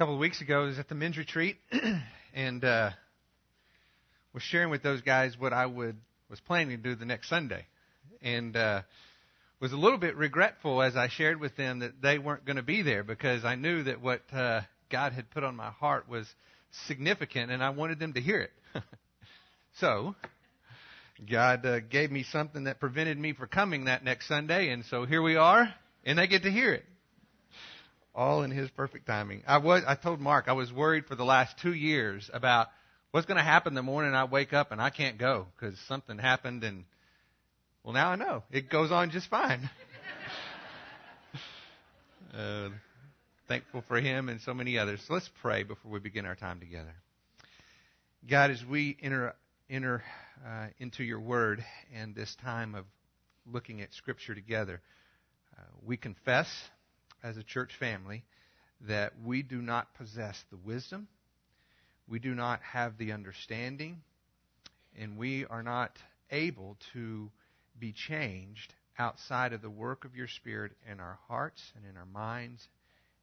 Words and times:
couple 0.00 0.14
of 0.14 0.20
weeks 0.20 0.40
ago, 0.40 0.62
I 0.62 0.64
was 0.64 0.78
at 0.78 0.88
the 0.88 0.94
men's 0.94 1.18
retreat 1.18 1.58
and 2.34 2.64
uh, 2.64 2.88
was 4.32 4.42
sharing 4.42 4.70
with 4.70 4.82
those 4.82 5.02
guys 5.02 5.36
what 5.38 5.52
I 5.52 5.66
would 5.66 5.94
was 6.30 6.40
planning 6.40 6.70
to 6.70 6.82
do 6.82 6.94
the 6.94 7.04
next 7.04 7.28
Sunday, 7.28 7.66
and 8.22 8.56
uh, 8.56 8.80
was 9.60 9.72
a 9.72 9.76
little 9.76 9.98
bit 9.98 10.16
regretful 10.16 10.80
as 10.80 10.96
I 10.96 11.08
shared 11.10 11.38
with 11.38 11.54
them 11.58 11.80
that 11.80 12.00
they 12.00 12.16
weren't 12.18 12.46
going 12.46 12.56
to 12.56 12.62
be 12.62 12.80
there 12.80 13.04
because 13.04 13.44
I 13.44 13.56
knew 13.56 13.82
that 13.82 14.00
what 14.00 14.22
uh, 14.32 14.62
God 14.90 15.12
had 15.12 15.30
put 15.32 15.44
on 15.44 15.54
my 15.54 15.68
heart 15.68 16.08
was 16.08 16.26
significant, 16.86 17.50
and 17.50 17.62
I 17.62 17.68
wanted 17.68 17.98
them 17.98 18.14
to 18.14 18.22
hear 18.22 18.40
it. 18.40 18.52
so. 19.80 20.14
God 21.30 21.66
uh, 21.66 21.80
gave 21.80 22.10
me 22.10 22.24
something 22.32 22.64
that 22.64 22.80
prevented 22.80 23.18
me 23.18 23.34
from 23.34 23.48
coming 23.48 23.84
that 23.84 24.02
next 24.02 24.28
Sunday, 24.28 24.70
and 24.70 24.82
so 24.86 25.04
here 25.04 25.20
we 25.20 25.36
are, 25.36 25.68
and 26.06 26.18
they 26.18 26.26
get 26.26 26.44
to 26.44 26.50
hear 26.50 26.72
it 26.72 26.86
all 28.14 28.42
in 28.42 28.50
his 28.50 28.70
perfect 28.70 29.06
timing. 29.06 29.42
I 29.46 29.58
was 29.58 29.82
I 29.86 29.94
told 29.94 30.20
Mark 30.20 30.46
I 30.48 30.52
was 30.52 30.72
worried 30.72 31.06
for 31.06 31.14
the 31.14 31.24
last 31.24 31.56
2 31.62 31.72
years 31.72 32.28
about 32.32 32.68
what's 33.10 33.26
going 33.26 33.38
to 33.38 33.42
happen 33.42 33.74
the 33.74 33.82
morning 33.82 34.14
I 34.14 34.24
wake 34.24 34.52
up 34.52 34.72
and 34.72 34.80
I 34.80 34.90
can't 34.90 35.18
go 35.18 35.46
cuz 35.58 35.78
something 35.88 36.18
happened 36.18 36.64
and 36.64 36.84
well 37.84 37.94
now 37.94 38.10
I 38.10 38.16
know. 38.16 38.42
It 38.50 38.68
goes 38.68 38.90
on 38.92 39.10
just 39.10 39.28
fine. 39.28 39.68
uh, 42.34 42.70
thankful 43.48 43.82
for 43.88 44.00
him 44.00 44.28
and 44.28 44.40
so 44.40 44.54
many 44.54 44.78
others. 44.78 45.02
So 45.06 45.14
let's 45.14 45.30
pray 45.42 45.62
before 45.64 45.90
we 45.90 45.98
begin 45.98 46.24
our 46.24 46.36
time 46.36 46.60
together. 46.60 46.94
God, 48.28 48.50
as 48.50 48.64
we 48.64 48.96
enter 49.02 49.34
enter 49.68 50.02
uh, 50.46 50.66
into 50.78 51.02
your 51.02 51.20
word 51.20 51.64
and 51.94 52.14
this 52.14 52.34
time 52.42 52.74
of 52.74 52.84
looking 53.50 53.80
at 53.80 53.92
scripture 53.94 54.34
together, 54.34 54.80
uh, 55.56 55.62
we 55.84 55.96
confess 55.96 56.46
as 57.22 57.36
a 57.36 57.42
church 57.42 57.74
family 57.78 58.24
that 58.82 59.12
we 59.24 59.42
do 59.42 59.60
not 59.60 59.94
possess 59.94 60.42
the 60.50 60.56
wisdom, 60.56 61.08
we 62.08 62.18
do 62.18 62.34
not 62.34 62.60
have 62.62 62.96
the 62.98 63.12
understanding, 63.12 64.00
and 64.98 65.16
we 65.16 65.44
are 65.46 65.62
not 65.62 65.96
able 66.30 66.76
to 66.92 67.30
be 67.78 67.92
changed 67.92 68.74
outside 68.98 69.52
of 69.52 69.62
the 69.62 69.70
work 69.70 70.04
of 70.04 70.16
your 70.16 70.28
Spirit 70.28 70.72
in 70.90 71.00
our 71.00 71.18
hearts 71.28 71.62
and 71.76 71.84
in 71.86 71.96
our 71.96 72.06
minds 72.06 72.68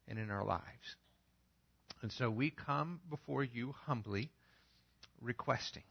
and 0.07 0.17
in 0.17 0.31
our 0.31 0.45
lives. 0.45 0.95
And 2.01 2.11
so 2.11 2.29
we 2.29 2.49
come 2.51 2.99
before 3.09 3.43
you 3.43 3.73
humbly, 3.85 4.29
requesting 5.21 5.83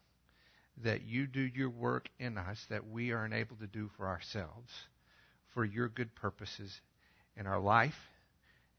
that 0.83 1.03
you 1.03 1.27
do 1.27 1.41
your 1.41 1.69
work 1.69 2.07
in 2.19 2.37
us 2.37 2.63
that 2.69 2.89
we 2.89 3.11
are 3.11 3.25
unable 3.25 3.55
to 3.57 3.67
do 3.67 3.89
for 3.97 4.07
ourselves, 4.07 4.71
for 5.53 5.65
your 5.65 5.89
good 5.89 6.13
purposes 6.15 6.79
in 7.37 7.47
our 7.47 7.59
life 7.59 7.97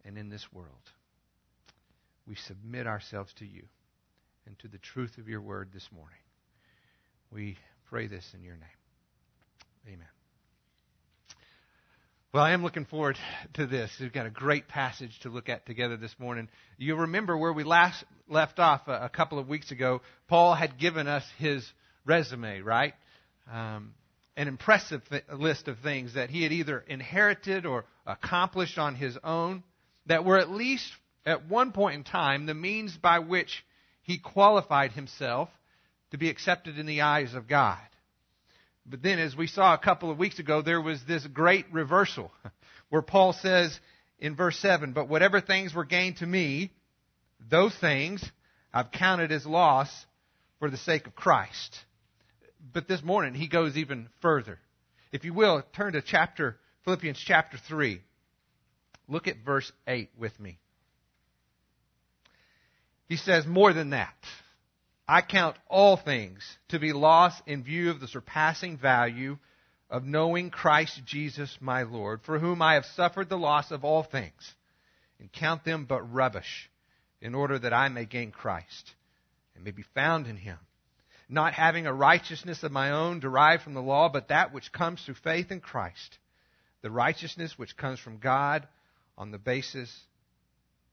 and 0.04 0.18
in 0.18 0.28
this 0.30 0.46
world. 0.52 0.68
We 2.26 2.36
submit 2.46 2.86
ourselves 2.86 3.32
to 3.38 3.46
you 3.46 3.64
and 4.46 4.58
to 4.60 4.68
the 4.68 4.78
truth 4.78 5.18
of 5.18 5.28
your 5.28 5.40
word 5.40 5.70
this 5.72 5.88
morning. 5.94 6.18
We 7.30 7.56
pray 7.88 8.06
this 8.06 8.26
in 8.34 8.42
your 8.42 8.56
name. 8.56 8.68
Amen. 9.86 10.08
Well, 12.32 12.44
I 12.44 12.52
am 12.52 12.62
looking 12.62 12.84
forward 12.84 13.16
to 13.54 13.66
this. 13.66 13.90
We've 13.98 14.12
got 14.12 14.26
a 14.26 14.30
great 14.30 14.68
passage 14.68 15.18
to 15.20 15.30
look 15.30 15.48
at 15.48 15.64
together 15.64 15.96
this 15.96 16.14
morning. 16.18 16.48
You 16.76 16.96
remember 16.96 17.36
where 17.38 17.52
we 17.52 17.64
last 17.64 18.04
left 18.28 18.58
off 18.58 18.82
a, 18.86 19.08
couple 19.08 19.38
of 19.38 19.48
weeks 19.48 19.70
ago. 19.70 20.02
Paul 20.28 20.54
had 20.54 20.78
given 20.78 21.06
us 21.06 21.24
his 21.38 21.66
resume, 22.04 22.60
right? 22.60 22.92
Um, 23.50 23.94
an 24.38 24.46
impressive 24.46 25.02
th- 25.08 25.24
list 25.36 25.66
of 25.66 25.80
things 25.80 26.14
that 26.14 26.30
he 26.30 26.44
had 26.44 26.52
either 26.52 26.78
inherited 26.86 27.66
or 27.66 27.84
accomplished 28.06 28.78
on 28.78 28.94
his 28.94 29.18
own 29.24 29.64
that 30.06 30.24
were 30.24 30.38
at 30.38 30.48
least 30.48 30.88
at 31.26 31.48
one 31.48 31.72
point 31.72 31.96
in 31.96 32.04
time 32.04 32.46
the 32.46 32.54
means 32.54 32.96
by 32.96 33.18
which 33.18 33.64
he 34.02 34.16
qualified 34.16 34.92
himself 34.92 35.48
to 36.12 36.18
be 36.18 36.30
accepted 36.30 36.78
in 36.78 36.86
the 36.86 37.00
eyes 37.00 37.34
of 37.34 37.48
God. 37.48 37.80
But 38.86 39.02
then, 39.02 39.18
as 39.18 39.36
we 39.36 39.48
saw 39.48 39.74
a 39.74 39.78
couple 39.78 40.08
of 40.08 40.18
weeks 40.18 40.38
ago, 40.38 40.62
there 40.62 40.80
was 40.80 41.02
this 41.02 41.26
great 41.26 41.66
reversal 41.72 42.30
where 42.90 43.02
Paul 43.02 43.32
says 43.32 43.78
in 44.20 44.36
verse 44.36 44.56
7 44.60 44.92
But 44.92 45.08
whatever 45.08 45.40
things 45.40 45.74
were 45.74 45.84
gained 45.84 46.18
to 46.18 46.26
me, 46.26 46.70
those 47.50 47.74
things 47.74 48.24
I've 48.72 48.92
counted 48.92 49.32
as 49.32 49.44
loss 49.44 49.90
for 50.60 50.70
the 50.70 50.76
sake 50.76 51.08
of 51.08 51.16
Christ 51.16 51.76
but 52.72 52.88
this 52.88 53.02
morning 53.02 53.34
he 53.34 53.48
goes 53.48 53.76
even 53.76 54.08
further. 54.20 54.58
If 55.12 55.24
you 55.24 55.32
will, 55.32 55.62
turn 55.74 55.94
to 55.94 56.02
chapter 56.02 56.58
Philippians 56.84 57.22
chapter 57.24 57.58
3. 57.58 58.00
Look 59.08 59.26
at 59.26 59.44
verse 59.44 59.70
8 59.86 60.10
with 60.18 60.38
me. 60.38 60.58
He 63.08 63.16
says, 63.16 63.46
More 63.46 63.72
than 63.72 63.90
that, 63.90 64.16
I 65.06 65.22
count 65.22 65.56
all 65.68 65.96
things 65.96 66.44
to 66.68 66.78
be 66.78 66.92
loss 66.92 67.34
in 67.46 67.64
view 67.64 67.90
of 67.90 68.00
the 68.00 68.08
surpassing 68.08 68.76
value 68.76 69.38
of 69.90 70.04
knowing 70.04 70.50
Christ 70.50 71.00
Jesus 71.06 71.56
my 71.60 71.84
Lord, 71.84 72.20
for 72.22 72.38
whom 72.38 72.60
I 72.60 72.74
have 72.74 72.84
suffered 72.84 73.30
the 73.30 73.38
loss 73.38 73.70
of 73.70 73.84
all 73.84 74.02
things, 74.02 74.54
and 75.18 75.32
count 75.32 75.64
them 75.64 75.86
but 75.86 76.12
rubbish, 76.12 76.70
in 77.22 77.34
order 77.34 77.58
that 77.58 77.72
I 77.72 77.88
may 77.88 78.04
gain 78.04 78.30
Christ, 78.30 78.92
and 79.54 79.64
may 79.64 79.70
be 79.70 79.84
found 79.94 80.26
in 80.26 80.36
him 80.36 80.58
not 81.28 81.52
having 81.52 81.86
a 81.86 81.92
righteousness 81.92 82.62
of 82.62 82.72
my 82.72 82.90
own 82.90 83.20
derived 83.20 83.62
from 83.62 83.74
the 83.74 83.82
law, 83.82 84.08
but 84.08 84.28
that 84.28 84.52
which 84.52 84.72
comes 84.72 85.02
through 85.02 85.14
faith 85.14 85.50
in 85.50 85.60
Christ, 85.60 86.18
the 86.82 86.90
righteousness 86.90 87.58
which 87.58 87.76
comes 87.76 88.00
from 88.00 88.18
God 88.18 88.66
on 89.16 89.30
the 89.30 89.38
basis 89.38 89.94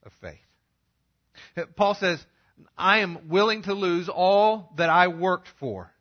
of 0.04 0.12
faith. 0.22 0.40
Paul 1.76 1.96
says, 1.96 2.24
I 2.78 3.00
am 3.00 3.30
willing 3.30 3.64
to 3.64 3.74
lose 3.74 4.10
all 4.10 4.72
that 4.78 4.90
I 4.90 5.08
worked 5.08 5.48
for 5.60 5.92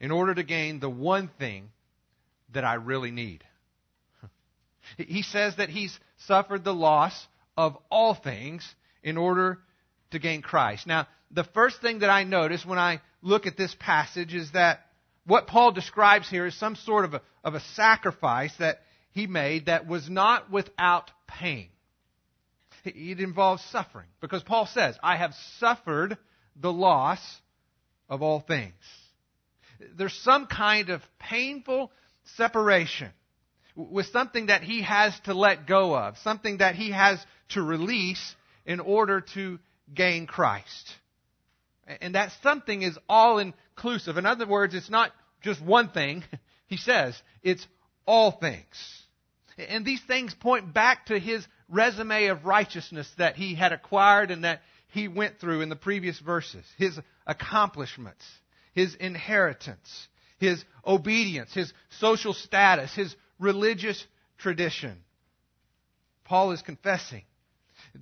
in 0.00 0.10
order 0.10 0.34
to 0.34 0.42
gain 0.42 0.80
the 0.80 0.90
one 0.90 1.28
thing 1.38 1.70
that 2.52 2.64
I 2.64 2.74
really 2.74 3.10
need. 3.10 3.44
He 4.96 5.22
says 5.22 5.56
that 5.56 5.68
he's 5.68 5.96
suffered 6.26 6.64
the 6.64 6.74
loss 6.74 7.28
of 7.56 7.76
all 7.90 8.14
things 8.14 8.74
in 9.04 9.16
order 9.16 9.60
to 10.10 10.18
gain 10.18 10.42
Christ. 10.42 10.86
Now, 10.86 11.06
the 11.30 11.44
first 11.44 11.80
thing 11.80 12.00
that 12.00 12.10
I 12.10 12.24
notice 12.24 12.64
when 12.64 12.78
I 12.78 13.00
look 13.22 13.46
at 13.46 13.56
this 13.56 13.74
passage 13.78 14.34
is 14.34 14.52
that 14.52 14.80
what 15.26 15.46
Paul 15.46 15.72
describes 15.72 16.28
here 16.28 16.46
is 16.46 16.58
some 16.58 16.76
sort 16.76 17.04
of 17.04 17.14
a, 17.14 17.22
of 17.44 17.54
a 17.54 17.60
sacrifice 17.74 18.52
that 18.58 18.80
he 19.12 19.26
made 19.26 19.66
that 19.66 19.86
was 19.86 20.08
not 20.08 20.50
without 20.50 21.10
pain. 21.26 21.68
It 22.84 23.20
involves 23.20 23.62
suffering. 23.64 24.06
Because 24.20 24.42
Paul 24.42 24.66
says, 24.66 24.96
I 25.02 25.16
have 25.16 25.34
suffered 25.58 26.16
the 26.56 26.72
loss 26.72 27.20
of 28.08 28.22
all 28.22 28.40
things. 28.40 28.74
There's 29.96 30.14
some 30.22 30.46
kind 30.46 30.90
of 30.90 31.02
painful 31.18 31.92
separation 32.36 33.10
with 33.76 34.06
something 34.06 34.46
that 34.46 34.62
he 34.62 34.82
has 34.82 35.18
to 35.20 35.34
let 35.34 35.66
go 35.66 35.96
of, 35.96 36.18
something 36.18 36.58
that 36.58 36.74
he 36.74 36.90
has 36.90 37.24
to 37.50 37.62
release 37.62 38.34
in 38.66 38.80
order 38.80 39.20
to 39.34 39.58
gain 39.94 40.26
Christ. 40.26 40.94
And 42.00 42.14
that 42.14 42.32
something 42.42 42.82
is 42.82 42.98
all 43.08 43.38
inclusive. 43.38 44.16
In 44.16 44.26
other 44.26 44.46
words, 44.46 44.74
it's 44.74 44.90
not 44.90 45.12
just 45.42 45.62
one 45.62 45.90
thing. 45.90 46.24
He 46.66 46.76
says 46.76 47.20
it's 47.42 47.66
all 48.06 48.30
things. 48.30 49.02
And 49.58 49.84
these 49.84 50.00
things 50.00 50.32
point 50.34 50.72
back 50.72 51.06
to 51.06 51.18
his 51.18 51.44
resume 51.68 52.26
of 52.26 52.44
righteousness 52.44 53.12
that 53.18 53.34
he 53.34 53.56
had 53.56 53.72
acquired 53.72 54.30
and 54.30 54.44
that 54.44 54.62
he 54.86 55.08
went 55.08 55.40
through 55.40 55.62
in 55.62 55.68
the 55.68 55.74
previous 55.74 56.16
verses. 56.20 56.64
His 56.78 56.96
accomplishments, 57.26 58.24
his 58.72 58.94
inheritance, 58.94 60.08
his 60.38 60.64
obedience, 60.86 61.52
his 61.52 61.72
social 61.98 62.34
status, 62.34 62.94
his 62.94 63.16
religious 63.40 64.06
tradition. 64.38 65.02
Paul 66.22 66.52
is 66.52 66.62
confessing 66.62 67.24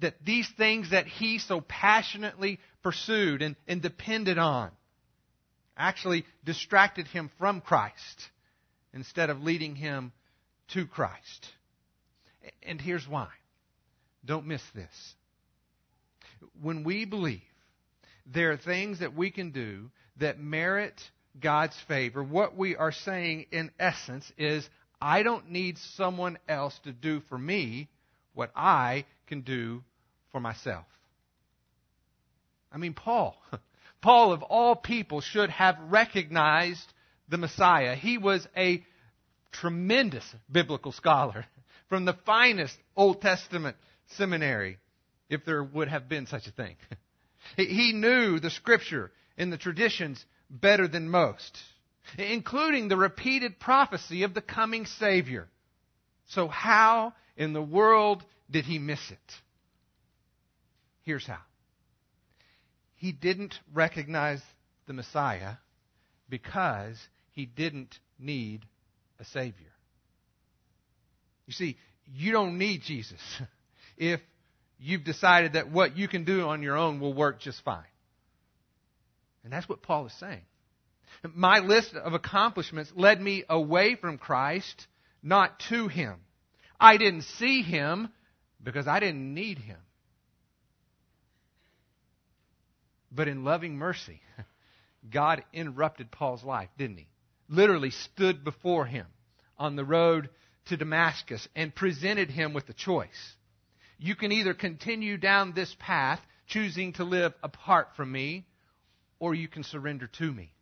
that 0.01 0.15
these 0.25 0.49
things 0.57 0.91
that 0.91 1.07
he 1.07 1.39
so 1.39 1.61
passionately 1.61 2.59
pursued 2.83 3.43
and, 3.43 3.57
and 3.67 3.83
depended 3.83 4.39
on 4.39 4.71
actually 5.77 6.25
distracted 6.45 7.07
him 7.07 7.31
from 7.39 7.61
Christ 7.61 8.29
instead 8.93 9.31
of 9.31 9.43
leading 9.43 9.77
him 9.77 10.13
to 10.69 10.87
Christ. 10.87 11.47
And 12.63 12.81
here's 12.81 13.07
why. 13.07 13.29
Don't 14.25 14.47
miss 14.47 14.63
this. 14.75 15.15
When 16.61 16.85
we 16.85 17.05
believe 17.05 17.41
there 18.27 18.53
are 18.53 18.57
things 18.57 19.01
that 19.01 19.15
we 19.15 19.31
can 19.31 19.53
do 19.53 19.91
that 20.19 20.39
merit 20.39 21.01
God's 21.41 21.77
favor, 21.87 22.23
what 22.23 22.57
we 22.57 22.77
are 22.77 22.93
saying 22.93 23.47
in 23.53 23.71
essence 23.79 24.31
is, 24.37 24.69
I 25.01 25.23
don't 25.23 25.51
need 25.51 25.79
someone 25.97 26.39
else 26.49 26.79
to 26.85 26.93
do 26.93 27.21
for 27.29 27.39
me 27.39 27.89
what 28.35 28.51
I 28.55 29.05
can 29.29 29.43
do 29.43 29.85
for 30.33 30.41
myself. 30.41 30.87
I 32.73 32.79
mean, 32.79 32.95
Paul. 32.95 33.37
Paul, 34.01 34.33
of 34.33 34.43
all 34.43 34.77
people, 34.77 35.21
should 35.21 35.51
have 35.51 35.77
recognized 35.89 36.93
the 37.29 37.39
Messiah. 37.39 37.95
He 37.95 38.19
was 38.19 38.47
a 38.57 38.85
tremendous 39.53 40.25
biblical 40.51 40.93
scholar 40.93 41.47
from 41.89 42.05
the 42.05 42.17
finest 42.27 42.77
Old 42.97 43.21
Testament 43.23 43.77
seminary. 44.17 44.79
if 45.29 45.45
there 45.45 45.63
would 45.63 45.89
have 45.89 46.09
been 46.09 46.27
such 46.27 46.47
a 46.47 46.53
thing. 46.53 46.77
He 47.57 47.93
knew 47.93 48.41
the 48.41 48.51
scripture 48.51 49.11
and 49.39 49.51
the 49.51 49.57
traditions 49.57 50.23
better 50.51 50.87
than 50.87 51.09
most, 51.09 51.57
including 52.19 52.89
the 52.89 52.97
repeated 52.97 53.59
prophecy 53.59 54.25
of 54.25 54.35
the 54.35 54.43
coming 54.43 54.85
Savior. 54.85 55.49
So, 56.27 56.49
how 56.49 57.15
in 57.37 57.55
the 57.55 57.63
world 57.63 58.23
did 58.51 58.65
he 58.65 58.79
miss 58.79 59.01
it? 59.11 59.33
Here's 61.03 61.27
how 61.27 61.39
he 62.99 63.13
didn't 63.13 63.55
recognize 63.73 64.43
the 64.87 64.93
Messiah 64.93 65.55
because 66.29 66.97
he 67.31 67.47
didn't 67.47 67.97
need 68.19 68.67
a 69.21 69.25
Savior. 69.25 69.73
You 71.47 71.53
see, 71.53 71.77
you 72.05 72.33
don't 72.33 72.59
need 72.59 72.83
Jesus 72.83 73.21
if 73.97 74.21
you've 74.79 75.05
decided 75.05 75.53
that 75.53 75.71
what 75.71 75.97
you 75.97 76.09
can 76.09 76.25
do 76.25 76.43
on 76.43 76.63
your 76.63 76.77
own 76.77 76.99
will 76.99 77.15
work 77.15 77.41
just 77.41 77.63
fine. 77.65 77.85
And 79.45 79.53
that's 79.53 79.69
what 79.69 79.81
Paul 79.81 80.07
is 80.07 80.13
saying. 80.19 80.43
My 81.23 81.61
list 81.61 81.95
of 81.95 82.15
accomplishments 82.15 82.91
led 82.95 83.21
me 83.21 83.45
away 83.49 83.95
from 83.95 84.19
Christ, 84.19 84.87
not 85.23 85.61
to 85.71 85.89
Him. 85.89 86.17
I 86.81 86.97
didn't 86.97 87.23
see 87.23 87.63
Him 87.63 88.09
because 88.73 88.87
I 88.87 89.01
didn't 89.01 89.33
need 89.33 89.57
Him. 89.57 89.79
But 93.11 93.27
in 93.27 93.43
loving 93.43 93.79
mercy, 93.79 94.21
God 95.11 95.43
interrupted 95.55 96.11
Paul's 96.11 96.45
life, 96.45 96.69
didn't 96.77 96.99
He? 96.99 97.09
Literally 97.49 97.89
stood 97.89 98.45
before 98.45 98.85
him 98.85 99.07
on 99.57 99.75
the 99.75 99.87
road 99.87 100.29
to 100.67 100.77
Damascus 100.77 101.49
and 101.57 101.75
presented 101.75 102.31
him 102.31 102.53
with 102.53 102.69
a 102.69 102.75
choice. 102.75 103.37
You 103.97 104.15
can 104.15 104.33
either 104.33 104.53
continue 104.53 105.17
down 105.17 105.55
this 105.55 105.75
path, 105.79 106.21
choosing 106.47 106.93
to 106.95 107.05
live 107.05 107.33
apart 107.43 107.97
from 107.97 108.13
me, 108.13 108.47
or 109.19 109.35
you 109.35 109.49
can 109.49 109.65
surrender 109.65 110.09
to 110.19 110.31
me 110.31 110.53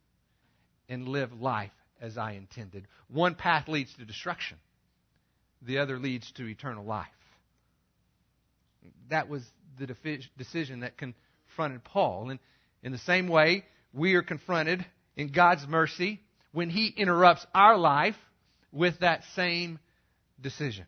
and 0.87 1.09
live 1.09 1.33
life 1.33 1.71
as 1.99 2.17
I 2.17 2.31
intended. 2.31 2.87
One 3.09 3.35
path 3.35 3.67
leads 3.67 3.93
to 3.95 4.05
destruction, 4.05 4.59
the 5.61 5.79
other 5.79 5.99
leads 5.99 6.31
to 6.33 6.47
eternal 6.47 6.85
life. 6.85 7.07
That 9.09 9.29
was 9.29 9.43
the 9.79 9.87
decision 10.37 10.81
that 10.81 10.97
confronted 10.97 11.83
Paul. 11.83 12.29
And 12.29 12.39
in 12.83 12.91
the 12.91 12.97
same 12.99 13.27
way, 13.27 13.65
we 13.93 14.15
are 14.15 14.23
confronted 14.23 14.85
in 15.15 15.31
God's 15.31 15.67
mercy 15.67 16.21
when 16.51 16.69
He 16.69 16.87
interrupts 16.87 17.45
our 17.53 17.77
life 17.77 18.15
with 18.71 18.99
that 18.99 19.23
same 19.35 19.79
decision. 20.41 20.85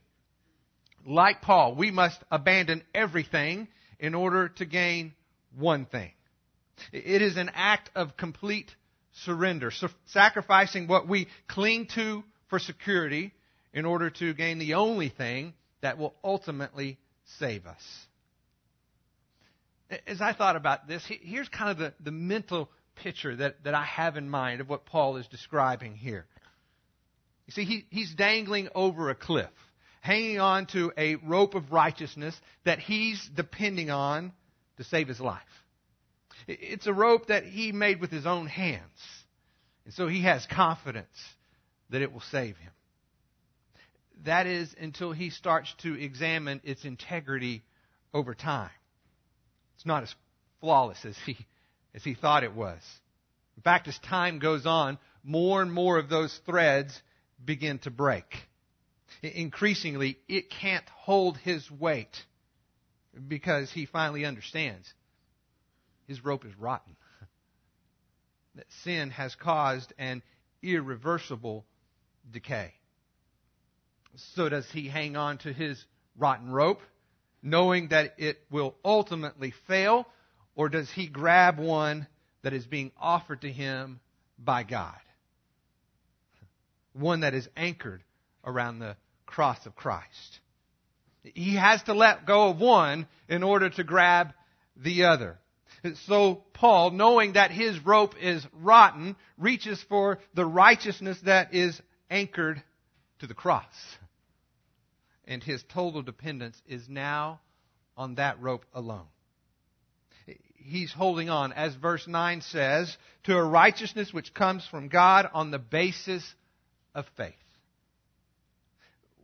Like 1.06 1.42
Paul, 1.42 1.76
we 1.76 1.92
must 1.92 2.20
abandon 2.32 2.84
everything 2.94 3.68
in 4.00 4.16
order 4.16 4.50
to 4.50 4.66
gain 4.66 5.14
one 5.58 5.86
thing. 5.86 6.12
It 6.92 7.22
is 7.22 7.38
an 7.38 7.52
act 7.54 7.90
of 7.96 8.16
complete 8.16 8.74
surrender, 9.12 9.72
sacrificing 10.06 10.88
what 10.88 11.08
we 11.08 11.28
cling 11.48 11.88
to 11.96 12.24
for 12.48 12.60
security 12.60 13.34
in 13.74 13.86
order 13.86 14.10
to 14.10 14.34
gain 14.34 14.60
the 14.60 14.76
only 14.76 15.10
thing 15.10 15.54
that 15.82 15.98
will 15.98 16.14
ultimately 16.24 16.98
save 17.38 17.66
us. 17.66 17.84
As 20.08 20.22
I 20.22 20.34
thought 20.34 20.56
about 20.56 20.88
this, 20.88 21.04
here's 21.08 21.50
kind 21.50 21.72
of 21.72 21.78
the, 21.78 21.94
the 22.04 22.12
mental 22.12 22.70
picture 22.96 23.36
that, 23.36 23.64
that 23.64 23.74
I 23.74 23.84
have 23.86 24.18
in 24.18 24.30
mind 24.30 24.62
of 24.62 24.70
what 24.70 24.86
Paul 24.86 25.18
is 25.18 25.28
describing 25.28 25.96
here. 25.96 26.26
You 27.48 27.54
see, 27.54 27.64
he, 27.66 27.86
he's 27.90 28.14
dangling 28.14 28.70
over 28.76 29.10
a 29.10 29.16
cliff, 29.16 29.50
hanging 30.02 30.40
on 30.40 30.68
to 30.68 30.92
a 30.98 31.16
rope 31.16 31.56
of 31.56 31.72
righteousness 31.72 32.40
that 32.66 32.80
he's 32.80 33.28
depending 33.36 33.90
on 33.90 34.34
to 34.78 34.84
save 34.84 35.08
his 35.08 35.20
life. 35.20 35.42
It's 36.48 36.88
a 36.88 36.94
rope 36.94 37.28
that 37.28 37.44
he 37.44 37.72
made 37.72 38.00
with 38.00 38.12
his 38.12 38.26
own 38.26 38.48
hands. 38.48 38.84
And 39.86 39.94
so 39.94 40.08
he 40.08 40.22
has 40.24 40.46
confidence 40.46 41.08
that 41.90 42.02
it 42.02 42.12
will 42.12 42.22
save 42.32 42.56
him. 42.58 42.72
That 44.26 44.48
is 44.48 44.74
until 44.80 45.12
he 45.12 45.30
starts 45.30 45.74
to 45.80 45.94
examine 45.94 46.62
its 46.64 46.84
integrity 46.84 47.64
over 48.14 48.34
time. 48.34 48.70
It's 49.76 49.86
not 49.86 50.04
as 50.04 50.14
flawless 50.60 51.06
as 51.06 51.18
he 51.26 51.38
as 51.94 52.04
he 52.04 52.14
thought 52.14 52.44
it 52.44 52.54
was. 52.54 52.82
In 53.56 53.64
fact, 53.64 53.88
as 53.88 53.98
time 54.00 54.40
goes 54.40 54.66
on, 54.66 54.98
more 55.24 55.62
and 55.62 55.72
more 55.72 55.98
of 55.98 56.10
those 56.10 56.38
threads 56.46 57.02
begin 57.44 57.80
to 57.80 57.92
break. 57.92 58.26
Increasingly, 59.22 60.20
it 60.28 60.50
can't 60.50 60.88
hold 60.90 61.38
his 61.38 61.70
weight 61.72 62.26
because 63.28 63.72
he 63.72 63.86
finally 63.86 64.26
understands 64.26 64.94
his 66.08 66.24
rope 66.26 66.46
is 66.46 66.56
rotten. 66.58 66.96
That 68.56 68.66
sin 68.84 69.12
has 69.12 69.36
caused 69.36 69.94
an 69.98 70.24
irreversible 70.62 71.66
decay. 72.30 72.74
So 74.16 74.50
does 74.50 74.70
he 74.72 74.88
hang 74.88 75.16
on 75.16 75.38
to 75.40 75.54
his 75.54 75.84
rotten 76.18 76.52
rope, 76.52 76.82
knowing 77.42 77.90
that 77.90 78.16
it 78.18 78.40
will 78.52 78.76
ultimately 78.84 79.54
fail, 79.68 80.08
or 80.56 80.70
does 80.70 80.90
he 80.92 81.08
grab 81.08 81.60
one 81.60 82.08
that 82.42 82.54
is 82.54 82.66
being 82.66 82.92
offered 83.00 83.42
to 83.42 83.52
him 83.52 84.00
by 84.38 84.64
God? 84.64 84.98
One 86.94 87.22
that 87.22 87.34
is 87.34 87.48
anchored 87.56 88.04
around 88.44 88.80
the 88.80 88.98
cross 89.26 89.66
of 89.66 89.76
Christ. 89.76 90.40
He 91.24 91.56
has 91.56 91.82
to 91.84 91.94
let 91.94 92.26
go 92.26 92.50
of 92.50 92.60
one 92.60 93.08
in 93.28 93.44
order 93.44 93.70
to 93.70 93.84
grab 93.84 94.34
the 94.76 95.06
other. 95.06 95.38
So 96.08 96.44
Paul, 96.54 96.92
knowing 96.92 97.34
that 97.34 97.52
his 97.52 97.80
rope 97.86 98.16
is 98.20 98.46
rotten, 98.54 99.16
reaches 99.38 99.82
for 99.88 100.20
the 100.34 100.46
righteousness 100.46 101.20
that 101.24 101.54
is 101.54 101.80
anchored 102.10 102.62
to 103.20 103.28
the 103.28 103.34
cross. 103.34 103.66
And 105.26 105.44
his 105.44 105.64
total 105.70 106.02
dependence 106.02 106.60
is 106.68 106.90
now 106.90 107.42
on 107.96 108.16
that 108.16 108.42
rope 108.42 108.66
alone 108.74 109.08
he's 110.64 110.94
holding 110.94 111.30
on, 111.30 111.54
as 111.54 111.74
verse 111.76 112.08
9 112.08 112.42
says, 112.42 112.96
to 113.24 113.36
a 113.36 113.44
righteousness 113.44 114.14
which 114.14 114.34
comes 114.34 114.66
from 114.68 114.88
God 114.88 115.30
on 115.34 115.52
the 115.52 115.60
basis 115.60 116.24
of 116.94 117.06
faith. 117.18 117.34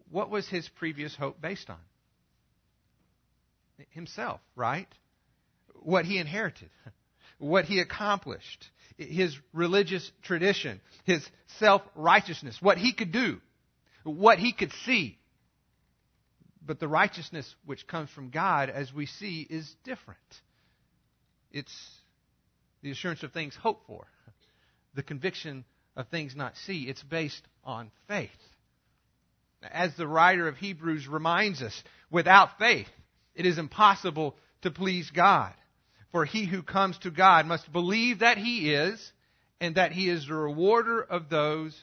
What 0.10 0.30
was 0.30 0.48
his 0.48 0.68
previous 0.70 1.16
hope 1.16 1.42
based 1.42 1.70
on? 1.70 1.78
Himself, 3.90 4.40
right? 4.56 4.88
What 5.74 6.06
he 6.06 6.18
inherited, 6.18 6.70
what 7.38 7.66
he 7.66 7.80
accomplished, 7.80 8.70
his 8.98 9.38
religious 9.52 10.10
tradition, 10.22 10.80
his 11.04 11.28
self 11.60 11.82
righteousness, 11.96 12.58
what 12.62 12.78
he 12.78 12.94
could 12.94 13.12
do, 13.12 13.42
what 14.12 14.40
he 14.40 14.54
could 14.54 14.72
see. 14.86 15.18
But 16.66 16.80
the 16.80 16.88
righteousness 16.88 17.54
which 17.66 17.88
comes 17.88 18.10
from 18.10 18.30
God, 18.30 18.70
as 18.70 18.94
we 18.94 19.06
see, 19.06 19.46
is 19.48 19.76
different. 19.84 20.20
It's 21.52 21.74
the 22.82 22.92
assurance 22.92 23.24
of 23.24 23.34
things 23.34 23.56
hoped 23.56 23.88
for, 23.88 24.08
the 24.94 25.04
conviction 25.04 25.66
of 25.96 26.08
things 26.08 26.36
not 26.36 26.56
seen. 26.66 26.90
It's 26.90 27.04
based 27.04 27.42
on 27.64 27.92
faith. 28.08 28.30
As 29.72 29.96
the 29.96 30.08
writer 30.08 30.48
of 30.48 30.58
Hebrews 30.58 31.08
reminds 31.08 31.62
us, 31.62 31.84
without 32.12 32.58
faith, 32.60 32.88
it 33.34 33.46
is 33.46 33.58
impossible 33.58 34.36
to 34.62 34.72
please 34.72 35.10
God. 35.12 35.54
For 36.12 36.26
he 36.26 36.46
who 36.46 36.64
comes 36.64 36.98
to 37.00 37.12
God 37.12 37.46
must 37.46 37.72
believe 37.72 38.20
that 38.20 38.38
he 38.38 38.74
is, 38.74 39.12
and 39.60 39.76
that 39.76 39.92
he 39.92 40.10
is 40.10 40.28
the 40.28 40.34
rewarder 40.34 41.02
of 41.02 41.30
those 41.30 41.76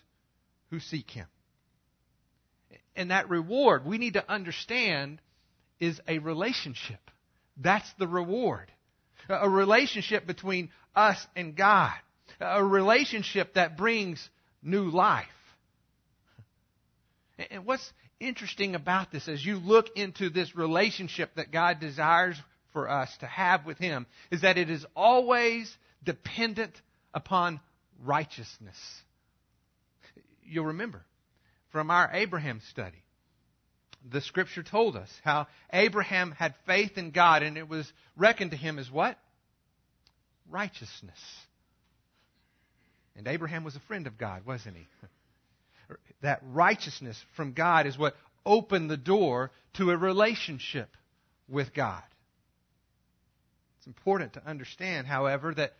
who 0.71 0.81
seek 0.81 1.11
him. 1.11 1.27
And 2.95 3.11
that 3.11 3.31
reward, 3.31 3.87
we 3.87 3.99
need 3.99 4.15
to 4.15 4.31
understand, 4.31 5.21
is 5.81 6.01
a 6.07 6.19
relationship. 6.19 7.01
That's 7.57 7.91
the 7.99 8.07
reward 8.07 8.71
a 9.29 9.49
relationship 9.49 10.27
between 10.27 10.71
us 10.95 11.25
and 11.37 11.57
God, 11.57 11.95
a 12.41 12.65
relationship 12.65 13.55
that 13.55 13.77
brings 13.77 14.29
new 14.63 14.91
life. 14.91 15.27
And 17.51 17.65
what's 17.65 17.93
interesting 18.21 18.75
about 18.75 19.11
this 19.11 19.29
as 19.29 19.45
you 19.45 19.57
look 19.57 19.87
into 19.97 20.31
this 20.31 20.55
relationship 20.55 21.35
that 21.37 21.51
God 21.51 21.81
desires 21.81 22.37
for 22.73 22.89
us 22.89 23.11
to 23.19 23.27
have 23.27 23.67
with 23.67 23.79
Him 23.79 24.07
is 24.31 24.43
that 24.43 24.59
it 24.59 24.71
is 24.71 24.85
always 24.95 25.75
dependent 26.05 26.81
upon 27.13 27.61
righteousness. 28.05 28.77
You'll 30.45 30.67
remember 30.67 31.05
from 31.73 31.91
our 31.91 32.11
Abraham 32.13 32.61
study 32.71 33.03
the 34.11 34.21
scripture 34.21 34.63
told 34.63 34.97
us 34.97 35.11
how 35.23 35.47
Abraham 35.73 36.33
had 36.33 36.55
faith 36.67 36.99
in 36.99 37.11
God 37.11 37.43
and 37.43 37.57
it 37.57 37.69
was 37.69 37.91
reckoned 38.17 38.51
to 38.51 38.57
him 38.57 38.79
as 38.79 38.91
what? 38.91 39.19
Righteousness. 40.51 41.19
And 43.17 43.29
Abraham 43.29 43.65
was 43.65 43.77
a 43.77 43.81
friend 43.81 44.07
of 44.07 44.19
God, 44.19 44.45
wasn't 44.47 44.77
he? 44.77 44.87
That 46.23 46.41
righteousness 46.43 47.23
from 47.37 47.53
God 47.53 47.87
is 47.87 47.99
what 47.99 48.15
opened 48.47 48.89
the 48.89 48.97
door 48.97 49.51
to 49.75 49.91
a 49.91 49.97
relationship 49.97 50.89
with 51.49 51.75
God. 51.75 52.03
It's 53.77 53.89
important 53.89 54.35
to 54.35 54.49
understand, 54.49 55.07
however, 55.07 55.53
that, 55.53 55.75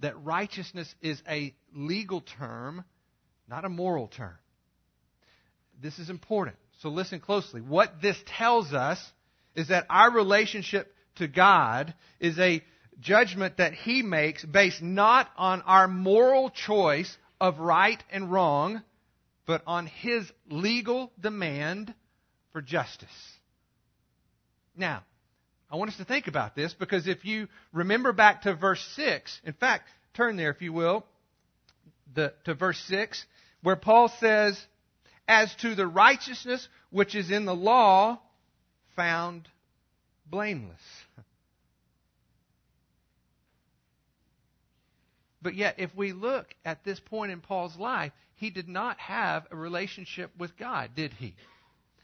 that 0.00 0.20
righteousness 0.24 0.92
is 1.00 1.22
a 1.28 1.54
legal 1.74 2.22
term, 2.22 2.84
not 3.46 3.64
a 3.64 3.68
moral 3.68 4.08
term. 4.08 4.36
This 5.82 5.98
is 5.98 6.10
important. 6.10 6.56
So 6.80 6.88
listen 6.88 7.18
closely. 7.18 7.60
What 7.60 8.00
this 8.00 8.16
tells 8.38 8.72
us 8.72 8.98
is 9.56 9.68
that 9.68 9.86
our 9.90 10.10
relationship 10.10 10.94
to 11.16 11.26
God 11.26 11.92
is 12.20 12.38
a 12.38 12.62
judgment 13.00 13.56
that 13.56 13.74
He 13.74 14.02
makes 14.02 14.44
based 14.44 14.80
not 14.80 15.28
on 15.36 15.62
our 15.62 15.88
moral 15.88 16.50
choice 16.50 17.14
of 17.40 17.58
right 17.58 18.02
and 18.10 18.30
wrong, 18.30 18.82
but 19.44 19.62
on 19.66 19.86
His 19.86 20.30
legal 20.48 21.10
demand 21.20 21.92
for 22.52 22.62
justice. 22.62 23.08
Now, 24.76 25.02
I 25.70 25.76
want 25.76 25.90
us 25.90 25.96
to 25.96 26.04
think 26.04 26.28
about 26.28 26.54
this 26.54 26.74
because 26.74 27.08
if 27.08 27.24
you 27.24 27.48
remember 27.72 28.12
back 28.12 28.42
to 28.42 28.54
verse 28.54 28.86
6, 28.94 29.40
in 29.44 29.52
fact, 29.52 29.88
turn 30.14 30.36
there 30.36 30.50
if 30.50 30.62
you 30.62 30.72
will, 30.72 31.04
the, 32.14 32.32
to 32.44 32.54
verse 32.54 32.78
6, 32.88 33.24
where 33.62 33.76
Paul 33.76 34.12
says, 34.20 34.58
As 35.28 35.54
to 35.56 35.74
the 35.74 35.86
righteousness 35.86 36.68
which 36.90 37.14
is 37.14 37.30
in 37.30 37.44
the 37.44 37.54
law, 37.54 38.20
found 38.96 39.48
blameless. 40.26 40.80
But 45.42 45.54
yet, 45.54 45.76
if 45.78 45.94
we 45.96 46.12
look 46.12 46.46
at 46.64 46.84
this 46.84 47.00
point 47.00 47.32
in 47.32 47.40
Paul's 47.40 47.76
life, 47.76 48.12
he 48.36 48.50
did 48.50 48.68
not 48.68 48.98
have 49.00 49.46
a 49.50 49.56
relationship 49.56 50.30
with 50.38 50.56
God, 50.56 50.90
did 50.94 51.12
he? 51.14 51.34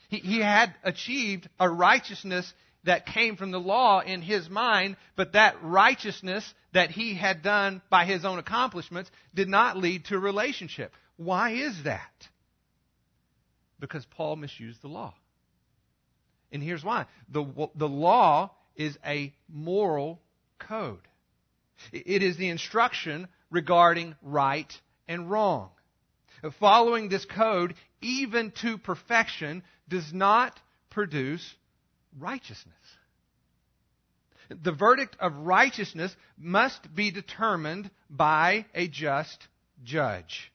He, 0.08 0.18
he 0.18 0.38
had 0.40 0.74
achieved 0.82 1.48
a 1.60 1.68
righteousness 1.68 2.52
that 2.84 3.06
came 3.06 3.36
from 3.36 3.50
the 3.50 3.60
law 3.60 4.00
in 4.00 4.22
his 4.22 4.48
mind, 4.48 4.96
but 5.16 5.32
that 5.32 5.62
righteousness 5.62 6.52
that 6.72 6.90
he 6.90 7.14
had 7.14 7.42
done 7.42 7.82
by 7.90 8.04
his 8.04 8.24
own 8.24 8.38
accomplishments 8.38 9.10
did 9.34 9.48
not 9.48 9.76
lead 9.76 10.06
to 10.06 10.16
a 10.16 10.20
relationship. 10.20 10.92
Why 11.16 11.50
is 11.50 11.84
that? 11.84 12.28
Because 13.80 14.04
Paul 14.06 14.36
misused 14.36 14.82
the 14.82 14.88
law. 14.88 15.14
And 16.50 16.62
here's 16.62 16.84
why 16.84 17.06
the, 17.28 17.44
the 17.74 17.88
law 17.88 18.50
is 18.74 18.96
a 19.04 19.34
moral 19.48 20.20
code, 20.58 21.06
it 21.92 22.22
is 22.22 22.36
the 22.36 22.48
instruction 22.48 23.28
regarding 23.50 24.14
right 24.22 24.72
and 25.06 25.30
wrong. 25.30 25.70
Following 26.60 27.08
this 27.08 27.24
code, 27.24 27.74
even 28.00 28.52
to 28.62 28.78
perfection, 28.78 29.62
does 29.88 30.12
not 30.12 30.58
produce 30.90 31.54
righteousness. 32.18 32.74
The 34.48 34.72
verdict 34.72 35.16
of 35.20 35.34
righteousness 35.36 36.14
must 36.38 36.94
be 36.94 37.10
determined 37.10 37.90
by 38.08 38.66
a 38.74 38.88
just 38.88 39.46
judge. 39.82 40.52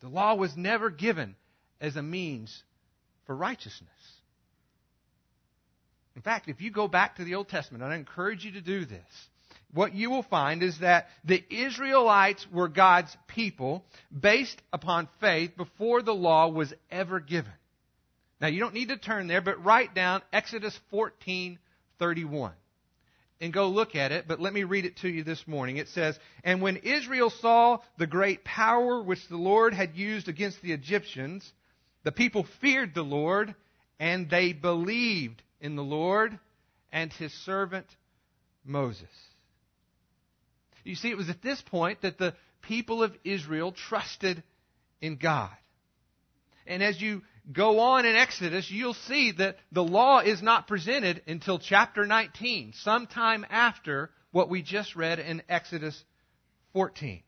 The 0.00 0.08
law 0.08 0.34
was 0.34 0.56
never 0.56 0.90
given 0.90 1.36
as 1.80 1.96
a 1.96 2.02
means 2.02 2.62
for 3.26 3.34
righteousness. 3.34 3.88
In 6.16 6.22
fact, 6.22 6.48
if 6.48 6.60
you 6.60 6.70
go 6.70 6.88
back 6.88 7.16
to 7.16 7.24
the 7.24 7.36
Old 7.36 7.48
Testament, 7.48 7.82
and 7.82 7.92
I 7.92 7.96
encourage 7.96 8.44
you 8.44 8.52
to 8.52 8.60
do 8.60 8.84
this, 8.84 9.28
what 9.72 9.94
you 9.94 10.10
will 10.10 10.24
find 10.24 10.62
is 10.62 10.78
that 10.80 11.08
the 11.24 11.42
Israelites 11.48 12.46
were 12.52 12.68
God's 12.68 13.16
people 13.28 13.84
based 14.18 14.60
upon 14.72 15.08
faith 15.20 15.56
before 15.56 16.02
the 16.02 16.14
law 16.14 16.48
was 16.48 16.74
ever 16.90 17.20
given. 17.20 17.52
Now 18.40 18.48
you 18.48 18.58
don't 18.58 18.74
need 18.74 18.88
to 18.88 18.96
turn 18.96 19.28
there, 19.28 19.40
but 19.40 19.64
write 19.64 19.94
down 19.94 20.22
Exodus 20.32 20.78
14:31 20.92 22.52
and 23.40 23.52
go 23.52 23.68
look 23.68 23.94
at 23.94 24.12
it, 24.12 24.26
but 24.26 24.40
let 24.40 24.52
me 24.52 24.64
read 24.64 24.84
it 24.84 24.96
to 24.98 25.08
you 25.08 25.22
this 25.22 25.46
morning. 25.46 25.76
It 25.76 25.88
says, 25.88 26.18
"And 26.42 26.60
when 26.60 26.76
Israel 26.78 27.30
saw 27.30 27.78
the 27.96 28.06
great 28.06 28.44
power 28.44 29.00
which 29.00 29.26
the 29.28 29.36
Lord 29.36 29.72
had 29.72 29.94
used 29.94 30.28
against 30.28 30.60
the 30.62 30.72
Egyptians, 30.72 31.50
the 32.02 32.12
people 32.12 32.44
feared 32.60 32.94
the 32.94 33.02
Lord, 33.02 33.54
and 33.98 34.30
they 34.30 34.52
believed 34.52 35.42
in 35.60 35.76
the 35.76 35.84
Lord 35.84 36.38
and 36.92 37.12
his 37.12 37.32
servant 37.44 37.86
Moses." 38.64 39.08
You 40.84 40.94
see, 40.94 41.10
it 41.10 41.16
was 41.16 41.28
at 41.28 41.42
this 41.42 41.60
point 41.60 42.00
that 42.00 42.18
the 42.18 42.34
people 42.62 43.02
of 43.02 43.16
Israel 43.24 43.72
trusted 43.72 44.42
in 45.00 45.16
God. 45.16 45.54
And 46.66 46.82
as 46.82 47.00
you 47.00 47.22
go 47.52 47.80
on 47.80 48.06
in 48.06 48.16
Exodus, 48.16 48.70
you'll 48.70 48.94
see 48.94 49.32
that 49.32 49.58
the 49.72 49.82
law 49.82 50.20
is 50.20 50.40
not 50.42 50.68
presented 50.68 51.22
until 51.26 51.58
chapter 51.58 52.06
19, 52.06 52.72
sometime 52.74 53.44
after 53.50 54.10
what 54.30 54.48
we 54.48 54.62
just 54.62 54.94
read 54.94 55.18
in 55.18 55.42
Exodus 55.48 56.04
14. 56.72 57.22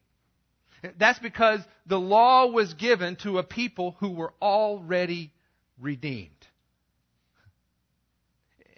That's 0.98 1.18
because 1.18 1.60
the 1.86 1.98
law 1.98 2.46
was 2.46 2.74
given 2.74 3.16
to 3.16 3.38
a 3.38 3.44
people 3.44 3.96
who 4.00 4.10
were 4.10 4.32
already 4.42 5.32
redeemed. 5.80 6.30